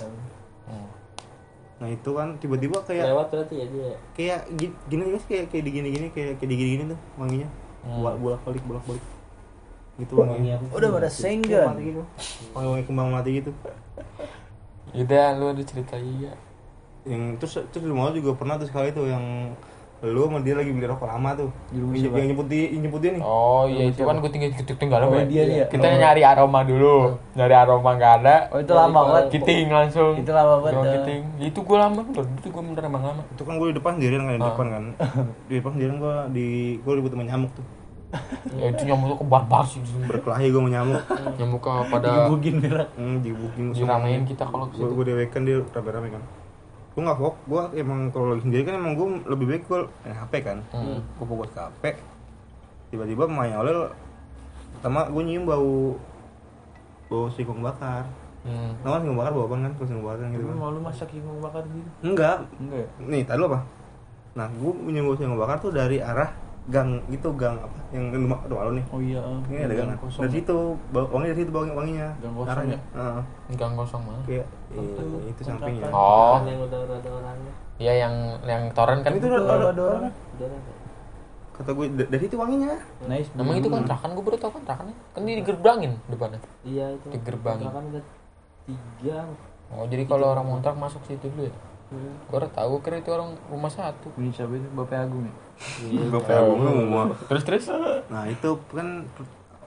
Nah, 1.82 1.88
itu 1.90 2.10
kan 2.16 2.38
tiba-tiba 2.38 2.78
kayak 2.86 3.12
lewat 3.12 3.28
berarti 3.34 3.56
ya 3.60 3.66
dia 3.68 3.98
kayak 4.14 4.40
gini, 4.56 4.74
gini 4.88 5.04
guys 5.10 5.26
kayak 5.26 5.46
kayak 5.52 5.64
digini-gini 5.68 6.08
kayak 6.14 6.32
kayak 6.40 6.50
digini-gini 6.50 6.84
tuh 6.94 7.00
wanginya. 7.18 7.50
Hmm. 7.84 8.00
Bolak 8.00 8.16
bolak-balik 8.22 8.64
bolak-balik. 8.70 9.06
Gitu 9.94 10.14
wanginya. 10.18 10.58
udah 10.74 10.90
pada 10.90 11.10
senggan 11.10 11.74
Mati 11.74 11.84
gitu. 11.94 12.02
Wangi 12.56 12.84
kembang 12.86 13.10
mati 13.14 13.30
gitu. 13.42 13.52
udah 14.94 15.26
lu 15.42 15.50
ada 15.50 15.64
cerita 15.66 15.98
iya 15.98 16.38
Yang 17.02 17.42
terus 17.42 17.54
terus 17.74 17.84
di 17.84 17.90
mall 17.90 18.14
juga 18.14 18.38
pernah 18.38 18.62
tuh 18.62 18.70
sekali 18.70 18.94
tuh 18.94 19.10
yang 19.10 19.50
lu 20.04 20.22
sama 20.22 20.40
dia 20.40 20.52
lagi 20.54 20.68
beli 20.68 20.84
rokok 20.84 21.08
lama 21.08 21.30
tuh. 21.34 21.48
Yang, 21.70 21.84
siapa? 21.98 22.16
yang 22.18 22.28
nyebut 22.30 22.48
dia, 22.48 22.66
yang 22.68 22.82
nyebut 22.84 23.00
dia 23.00 23.12
nih. 23.14 23.22
oh 23.22 23.64
iya 23.66 23.84
itu 23.88 24.02
kan 24.02 24.16
gue 24.16 24.28
tinggal 24.28 24.50
tinggal 24.52 24.76
tinggal 24.76 25.00
Oh, 25.02 25.16
ya 25.16 25.24
dia 25.24 25.44
ya? 25.46 25.66
kita 25.66 25.86
Oh. 25.86 25.96
nyari 25.98 26.22
aroma 26.22 26.60
dulu 26.62 26.96
nyari 27.34 27.56
aroma 27.56 27.90
nggak 27.94 28.14
ada 28.20 28.36
oh 28.50 28.60
itu 28.60 28.74
lama 28.74 29.00
banget 29.02 29.24
kiting 29.32 29.68
langsung 29.70 30.12
itu 30.14 30.28
lama 30.30 30.56
banget 30.60 30.76
dah. 30.76 30.94
kiting 30.98 31.22
itu 31.42 31.60
gue 31.60 31.78
lama 31.78 32.00
bener 32.04 32.26
itu 32.36 32.48
gue 32.48 32.62
bener 32.66 32.84
emang 32.84 33.04
lama 33.06 33.22
Itu 33.30 33.42
kan 33.42 33.54
gue 33.56 33.68
di 33.70 33.76
depan 33.76 33.92
sendirian 33.96 34.22
kan 34.22 34.34
di 34.34 34.40
Ah. 34.40 34.50
depan 34.50 34.68
kan. 34.68 34.84
Di 35.48 35.54
depan 35.56 35.72
sendirian 35.72 35.98
gua 35.98 36.16
di 36.28 36.46
gua 36.80 36.94
ribut 36.94 37.12
sama 37.12 37.24
nyamuk 37.24 37.52
tuh. 37.54 37.66
ya 38.60 38.66
itu 38.70 38.84
nyamuk 38.84 39.08
tuh 39.10 39.18
kebarbar 39.20 39.64
sih 39.64 39.80
Berkelahi 40.04 40.52
gua 40.52 40.60
sama 40.60 40.70
nyamuk. 40.70 41.02
nyamuk 41.34 41.62
pada 41.88 42.06
Digebukin 42.06 42.56
merah 42.60 42.88
Hmm, 42.94 43.18
dibuking 43.20 43.66
diramein 43.72 44.22
kita 44.24 44.44
kalau 44.44 44.68
ke 44.68 44.76
gue 44.76 44.84
situ 44.84 44.94
gue 44.94 45.06
dewekan 45.08 45.42
dia 45.42 45.64
rame-rame 45.66 46.10
kan 46.12 46.24
gue 46.94 47.02
nggak 47.02 47.18
fok 47.18 47.36
gue 47.44 47.62
emang 47.76 48.00
kalau 48.10 48.32
lagi 48.32 48.42
sendiri 48.44 48.62
kan 48.64 48.76
emang 48.76 48.94
gue 48.94 49.08
lebih 49.26 49.46
baik 49.48 49.64
gue 49.66 49.80
main 50.04 50.14
hp 50.16 50.34
kan 50.40 50.58
Hmm. 50.70 51.02
gue 51.02 51.26
fokus 51.26 51.50
ke 51.50 51.60
hp 51.60 51.84
tiba-tiba 52.90 53.26
pemain 53.26 53.58
oleh 53.58 53.90
pertama 54.74 55.08
gue 55.08 55.24
nyium 55.24 55.44
bau 55.44 55.98
bau 57.08 57.26
singkong 57.30 57.60
bakar 57.60 58.06
Hmm. 58.44 58.76
Nah, 58.84 59.00
singkong 59.00 59.16
bakar 59.16 59.32
bau 59.32 59.48
apa 59.48 59.56
kan? 59.56 59.72
Kalau 59.72 59.88
singkong 59.88 60.04
bakar 60.04 60.20
kan 60.20 60.30
gitu 60.30 60.44
Lu 60.44 60.52
kan. 60.52 60.58
mau 60.60 60.68
lu 60.68 60.84
masak 60.84 61.08
singkong 61.08 61.40
bakar 61.40 61.64
gitu? 61.64 61.90
Enggak. 62.04 62.44
Enggak 62.60 62.76
ya? 62.78 62.88
Nih, 63.00 63.22
tadi 63.24 63.40
lu 63.40 63.48
apa? 63.48 63.60
Nah, 64.36 64.48
gue 64.52 64.72
nyium 64.84 65.06
bau 65.08 65.16
singkong 65.16 65.40
bakar 65.40 65.58
tuh 65.58 65.72
dari 65.72 65.98
arah 65.98 66.28
gang 66.64 66.90
itu 67.12 67.28
gang 67.36 67.60
apa? 67.60 67.78
Yang 67.92 68.06
rumah 68.16 68.40
rumah 68.48 68.64
lu 68.64 68.74
nih. 68.80 68.86
Oh 68.88 69.00
iya. 69.04 69.20
eh. 69.20 69.40
Ini 69.52 69.60
ada 69.68 69.74
gang. 69.76 69.90
kosong. 70.00 70.22
Dari 70.24 70.34
situ 70.34 70.58
bau 70.96 71.06
wangi 71.12 71.28
dari 71.28 71.40
situ 71.44 71.52
bau 71.52 71.64
wanginya. 71.66 72.08
Gang 72.24 72.34
kosong 72.34 72.56
Arahnya. 72.56 72.80
ya? 72.80 72.82
Heeh. 72.96 73.22
gang 73.54 73.74
kosong 73.76 74.02
mah 74.08 74.16
Kayak 74.24 74.48
iya, 74.72 75.04
itu 75.28 75.42
sampingnya. 75.44 75.92
oh 75.92 76.38
yang 76.42 76.60
udah 76.64 76.80
udah 76.82 76.98
ada 76.98 77.10
orangnya 77.12 77.54
iya 77.82 77.94
yang 78.06 78.14
yang 78.46 78.64
toren 78.72 79.02
kan 79.02 79.12
Itu 79.14 79.28
Ada 79.28 79.38
ada, 79.42 79.68
ada, 79.70 79.82
orang. 79.84 80.14
udah 80.14 80.48
Kata 81.54 81.70
gue 81.70 81.86
da- 81.94 82.10
dari 82.10 82.26
itu 82.26 82.34
wanginya. 82.34 82.74
Nice. 83.06 83.30
Emang 83.36 83.54
itu 83.54 83.70
kontrakan 83.70 84.10
gue 84.18 84.24
baru 84.24 84.38
tau 84.40 84.50
kontrakan 84.50 84.90
kan 84.90 85.22
dia 85.22 85.36
digerbangin 85.38 85.94
depannya. 86.08 86.40
iya 86.64 86.90
itu 86.90 87.06
Di 87.12 87.20
gerbang. 87.22 87.60
kan 87.62 87.84
udah 87.84 88.04
tiga 88.64 89.18
Oh 89.74 89.86
jadi 89.86 90.06
kalau 90.06 90.32
orang 90.32 90.46
kontrak 90.48 90.78
masuk 90.78 91.02
situ 91.06 91.28
dulu 91.30 91.50
ya? 91.50 91.54
Gue 92.30 92.38
udah 92.42 92.52
tahu 92.52 92.74
kira 92.82 92.98
itu 93.00 93.10
orang 93.14 93.38
rumah 93.48 93.72
satu. 93.72 94.10
Ini 94.18 94.30
siapa 94.34 94.54
itu? 94.58 94.68
Bapak 94.74 95.06
Agung 95.06 95.24
ya? 95.26 95.34
Bapak 96.10 96.34
Agung 96.34 96.60
lu 96.66 96.72
mau. 96.90 97.08
Terus 97.30 97.44
terus? 97.46 97.64
Nah, 98.10 98.24
itu 98.28 98.50
kan 98.74 99.06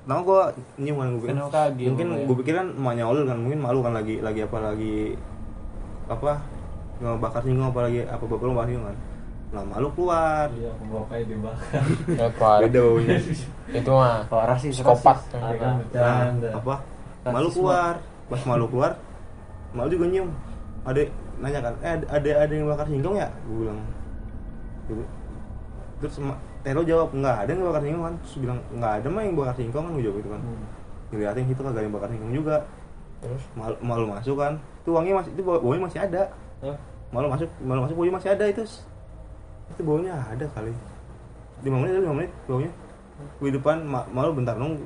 Nah, 0.07 0.23
gue 0.23 0.43
nyium 0.79 1.03
kan 1.03 1.09
gue 1.19 1.23
pikir. 1.27 1.87
Mungkin 1.91 2.07
gue 2.31 2.37
pikir 2.47 2.55
kan 2.55 2.69
emaknya 2.71 3.11
Olul 3.11 3.27
kan 3.27 3.39
mungkin 3.43 3.59
malu 3.59 3.83
kan 3.83 3.91
lagi 3.91 4.23
lagi 4.23 4.47
apa 4.47 4.59
lagi 4.63 5.19
apa 6.07 6.39
ngebakar 7.03 7.43
singkong 7.43 7.75
apa 7.75 7.81
lagi 7.91 8.01
apa 8.07 8.23
bapak 8.25 8.45
lu 8.47 8.55
bakar 8.55 8.69
singkong 8.71 8.89
kan 8.89 8.99
lama 9.55 9.75
lu 9.79 9.89
keluar 9.95 10.47
Iya, 10.55 10.71
pembawanya 10.79 11.25
dibakar. 11.27 11.83
Ya, 12.19 12.27
keluar. 12.35 12.59
beda 12.67 12.79
baunya 12.83 13.17
itu 13.67 13.91
mah 13.91 14.19
Kalau 14.31 14.45
rasis, 14.47 14.73
psikopat 14.79 15.19
nah, 15.35 16.31
apa 16.55 16.75
malu 17.27 17.49
keluar 17.51 17.95
pas 18.31 18.43
malu 18.47 18.67
keluar 18.71 18.93
malu 19.75 19.89
juga 19.91 20.07
nyium 20.07 20.31
ada 20.87 21.03
nanya 21.37 21.61
kan 21.61 21.75
eh 21.85 21.93
ada- 22.09 22.39
ada 22.43 22.53
yang 22.53 22.67
bakar 22.67 22.87
singkong 22.89 23.17
ya? 23.17 23.29
Gue 23.45 23.57
bilang 23.69 23.79
Gitu. 24.87 25.03
terus 25.99 26.17
Telo 26.67 26.83
jawab 26.83 27.15
nggak 27.15 27.37
ada 27.47 27.51
yang 27.55 27.63
bakar 27.63 27.83
singkong 27.83 28.05
kan. 28.05 28.15
Terus 28.25 28.35
bilang 28.43 28.59
nggak 28.75 28.93
ada 29.03 29.07
mah 29.07 29.23
yang 29.23 29.35
bakar 29.39 29.55
singkong 29.55 29.85
kan 29.87 29.93
gue 29.95 30.05
jawab 30.07 30.17
gitu 30.19 30.31
kan. 30.33 30.41
Ngeliatin 31.15 31.45
situ 31.47 31.61
kagak 31.63 31.79
ada 31.79 31.87
yang 31.87 31.95
bakar 31.95 32.09
singkong 32.11 32.33
juga. 32.35 32.57
Terus 33.23 33.43
malu, 33.55 33.77
malu 33.81 34.05
masuk 34.11 34.37
kan. 34.37 34.53
Itu 34.83 34.89
uangnya 34.93 35.15
masih 35.23 35.31
itu 35.35 35.43
bau- 35.43 35.63
baunya 35.63 35.83
masih 35.87 36.01
ada. 36.03 36.23
Hah? 36.65 36.77
malu 37.15 37.31
masuk 37.31 37.49
malu 37.63 37.81
masuk 37.87 37.95
baunya 37.97 38.15
masih 38.19 38.31
ada 38.35 38.45
itu. 38.51 38.63
Itu 39.71 39.83
baunya 39.87 40.13
ada 40.19 40.45
kali. 40.51 40.75
Lima 41.63 41.77
menit 41.81 42.03
lima 42.03 42.15
menit 42.15 42.33
baunya. 42.45 42.71
Gue 43.39 43.49
di 43.49 43.57
depan 43.57 43.81
ma- 43.87 44.09
malu 44.13 44.37
bentar 44.37 44.59
dong 44.59 44.77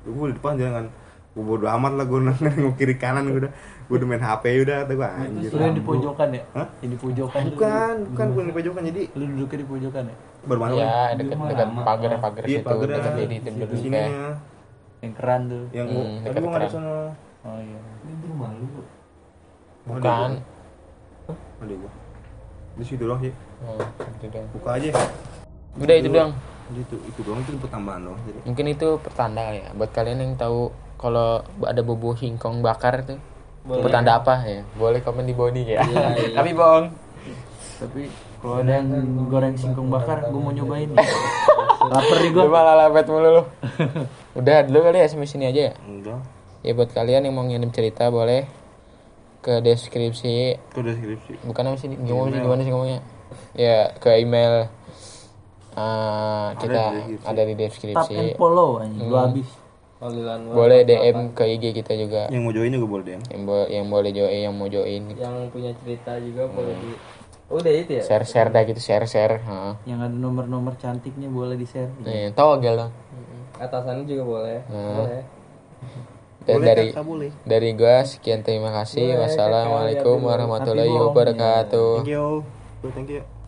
gue 0.00 0.26
di 0.32 0.36
depan 0.36 0.56
jangan 0.56 0.84
gue 1.30 1.44
bodo 1.44 1.68
amat 1.68 1.92
lah 1.94 2.04
gue 2.08 2.18
nengok 2.20 2.74
kiri 2.74 2.96
kanan 2.96 3.28
gue 3.28 3.46
udah 3.46 3.52
gue 3.90 3.96
udah 3.98 4.06
main 4.06 4.22
hp 4.22 4.44
udah 4.62 4.76
kata 4.86 4.92
gue 4.94 5.08
anjir. 5.10 5.50
Lu 5.50 5.60
yang 5.60 5.74
di 5.74 5.82
pojokan 5.82 6.28
ya? 6.30 6.42
Hah? 6.54 6.66
Yang 6.78 6.90
di 6.94 6.98
pojokan. 7.02 7.40
bukan 7.50 7.94
bukan 8.14 8.26
gue 8.30 8.42
di 8.46 8.54
pojokan 8.54 8.82
jadi 8.86 9.02
Lu 9.18 9.24
duduknya 9.26 9.58
di 9.58 9.66
pojokan 9.66 10.04
ya? 10.06 10.16
baru 10.40 10.56
masuk 10.56 10.78
ya 10.78 10.94
dekat 11.20 11.36
dekat 11.36 11.68
pagar 11.84 12.10
pagar 12.16 12.42
iya 12.48 12.60
situ 12.62 12.76
dekat 12.80 13.12
jadi 13.12 13.34
itu 13.34 13.48
di 13.50 13.60
dulu 13.60 13.76
sini 13.76 13.92
kayak 13.92 14.32
Yang 15.00 15.12
keran 15.18 15.40
tuh. 15.44 15.64
yang 15.74 15.86
Hmm, 15.90 15.92
gua 15.92 16.04
tapi 16.06 16.22
dekat 16.22 16.40
gue 16.40 16.48
nggak 16.48 16.62
di 16.62 16.68
keran. 16.70 16.76
sana 16.78 16.94
Oh 17.40 17.56
iya. 17.56 17.78
bukan. 19.84 20.30
Ada 21.60 21.74
gue 21.74 21.92
di 22.70 22.84
situ 22.86 23.02
doang 23.02 23.20
sih. 23.20 23.32
Oh, 23.60 23.76
buka 24.56 24.70
aja. 24.78 24.88
Udah 25.76 25.94
itu 25.98 26.08
dong 26.08 26.32
itu 26.70 26.96
itu 27.02 27.20
doang 27.26 27.42
itu 27.42 27.66
tambahan 27.66 28.00
doang 28.06 28.18
jadi. 28.24 28.38
Mungkin 28.46 28.66
itu 28.70 28.88
pertanda 29.02 29.42
ya 29.50 29.68
buat 29.74 29.90
kalian 29.90 30.22
yang 30.22 30.32
tahu 30.38 30.70
kalau 30.96 31.42
ada 31.66 31.82
bubuk 31.82 32.16
singkong 32.16 32.62
bakar 32.62 33.02
tuh 33.02 33.18
pertanda 33.66 34.20
apa 34.20 34.40
ya. 34.46 34.62
Boleh 34.76 35.00
komen 35.04 35.28
di 35.28 35.34
bawah 35.36 35.52
nih 35.52 35.76
ya 35.76 35.80
tapi 36.38 36.50
bohong 36.56 36.88
Tapi 37.80 38.02
kalau 38.40 38.56
ada 38.64 38.72
yang 38.80 38.88
goreng 39.28 39.52
singkong 39.52 39.92
bakar, 39.92 40.32
gue 40.32 40.40
mau 40.40 40.48
nyobain. 40.48 40.88
Laper 41.92 42.18
nih 42.24 42.32
gue. 42.32 42.46
Malah 42.48 42.88
lapet 42.88 43.04
mulu 43.12 43.28
lu. 43.36 43.42
Udah 44.40 44.64
dulu 44.64 44.88
kali 44.88 45.04
ya 45.04 45.08
sampai 45.12 45.28
sini 45.28 45.44
aja 45.52 45.72
ya. 45.72 45.74
enggak 45.84 46.20
Ya 46.64 46.72
buat 46.72 46.88
kalian 46.92 47.28
yang 47.28 47.36
mau 47.36 47.44
ngirim 47.44 47.68
cerita 47.68 48.08
boleh 48.08 48.48
ke 49.44 49.60
deskripsi. 49.60 50.56
Itu 50.56 50.80
deskripsi. 50.80 51.44
Bukan 51.44 51.62
apa 51.68 51.76
sih 51.76 51.88
gimana 51.92 52.32
sih 52.32 52.40
gimana 52.40 52.60
sih 52.64 52.72
ngomongnya? 52.72 53.00
Ya 53.52 53.92
ke 54.00 54.08
email 54.20 54.72
uh, 55.76 56.56
kita 56.56 56.84
di 56.96 57.16
deskripsi. 57.16 57.28
ada 57.28 57.42
di 57.44 57.52
Tap 57.52 57.60
and 57.60 57.60
deskripsi 57.60 58.16
follow 58.40 58.70
anjing, 58.80 59.08
gue 59.08 59.20
habis. 59.20 59.48
Boleh 60.00 60.80
DM 60.88 61.36
ke 61.36 61.44
IG 61.44 61.64
kita 61.76 61.92
juga. 61.92 62.22
Yang 62.32 62.42
mau 62.42 62.52
join 62.56 62.72
juga 62.72 62.86
boleh 62.88 63.04
DM 63.04 63.22
yang, 63.28 63.42
bo- 63.44 63.68
yang 63.68 63.86
boleh 63.92 64.10
join 64.16 64.38
yang 64.48 64.54
mau 64.56 64.68
join. 64.72 65.02
Yang 65.12 65.34
punya 65.52 65.70
cerita 65.76 66.16
juga 66.16 66.48
boleh 66.48 66.74
di 66.80 66.90
udah 67.50 67.72
itu 67.74 67.92
ya? 67.98 68.02
Share 68.02 68.24
share 68.24 68.48
dah 68.48 68.62
gitu 68.64 68.80
share 68.80 69.04
share 69.04 69.44
Heeh. 69.44 69.72
Yang 69.84 70.00
ada 70.08 70.16
nomor-nomor 70.16 70.72
cantiknya 70.80 71.28
boleh 71.28 71.60
di 71.60 71.66
share. 71.68 71.92
Nih, 72.00 72.32
togel 72.32 72.80
dong. 72.80 72.92
Atasannya 73.60 74.08
juga 74.08 74.24
boleh. 74.24 74.58
Hmm. 74.72 74.96
boleh. 75.04 75.22
Dan 76.40 76.54
boleh 76.56 76.66
dari 76.72 76.86
kakak 76.88 77.04
boleh. 77.04 77.30
dari 77.44 77.70
gua 77.76 77.96
sekian 78.00 78.40
terima 78.40 78.72
kasih. 78.72 79.04
Boleh, 79.04 79.20
wassalamualaikum 79.28 80.16
warahmatullahi 80.24 80.88
wabarakatuh. 80.88 81.92
Thank 82.00 82.08
you. 82.16 82.26
Thank 82.80 83.10
you 83.12 83.39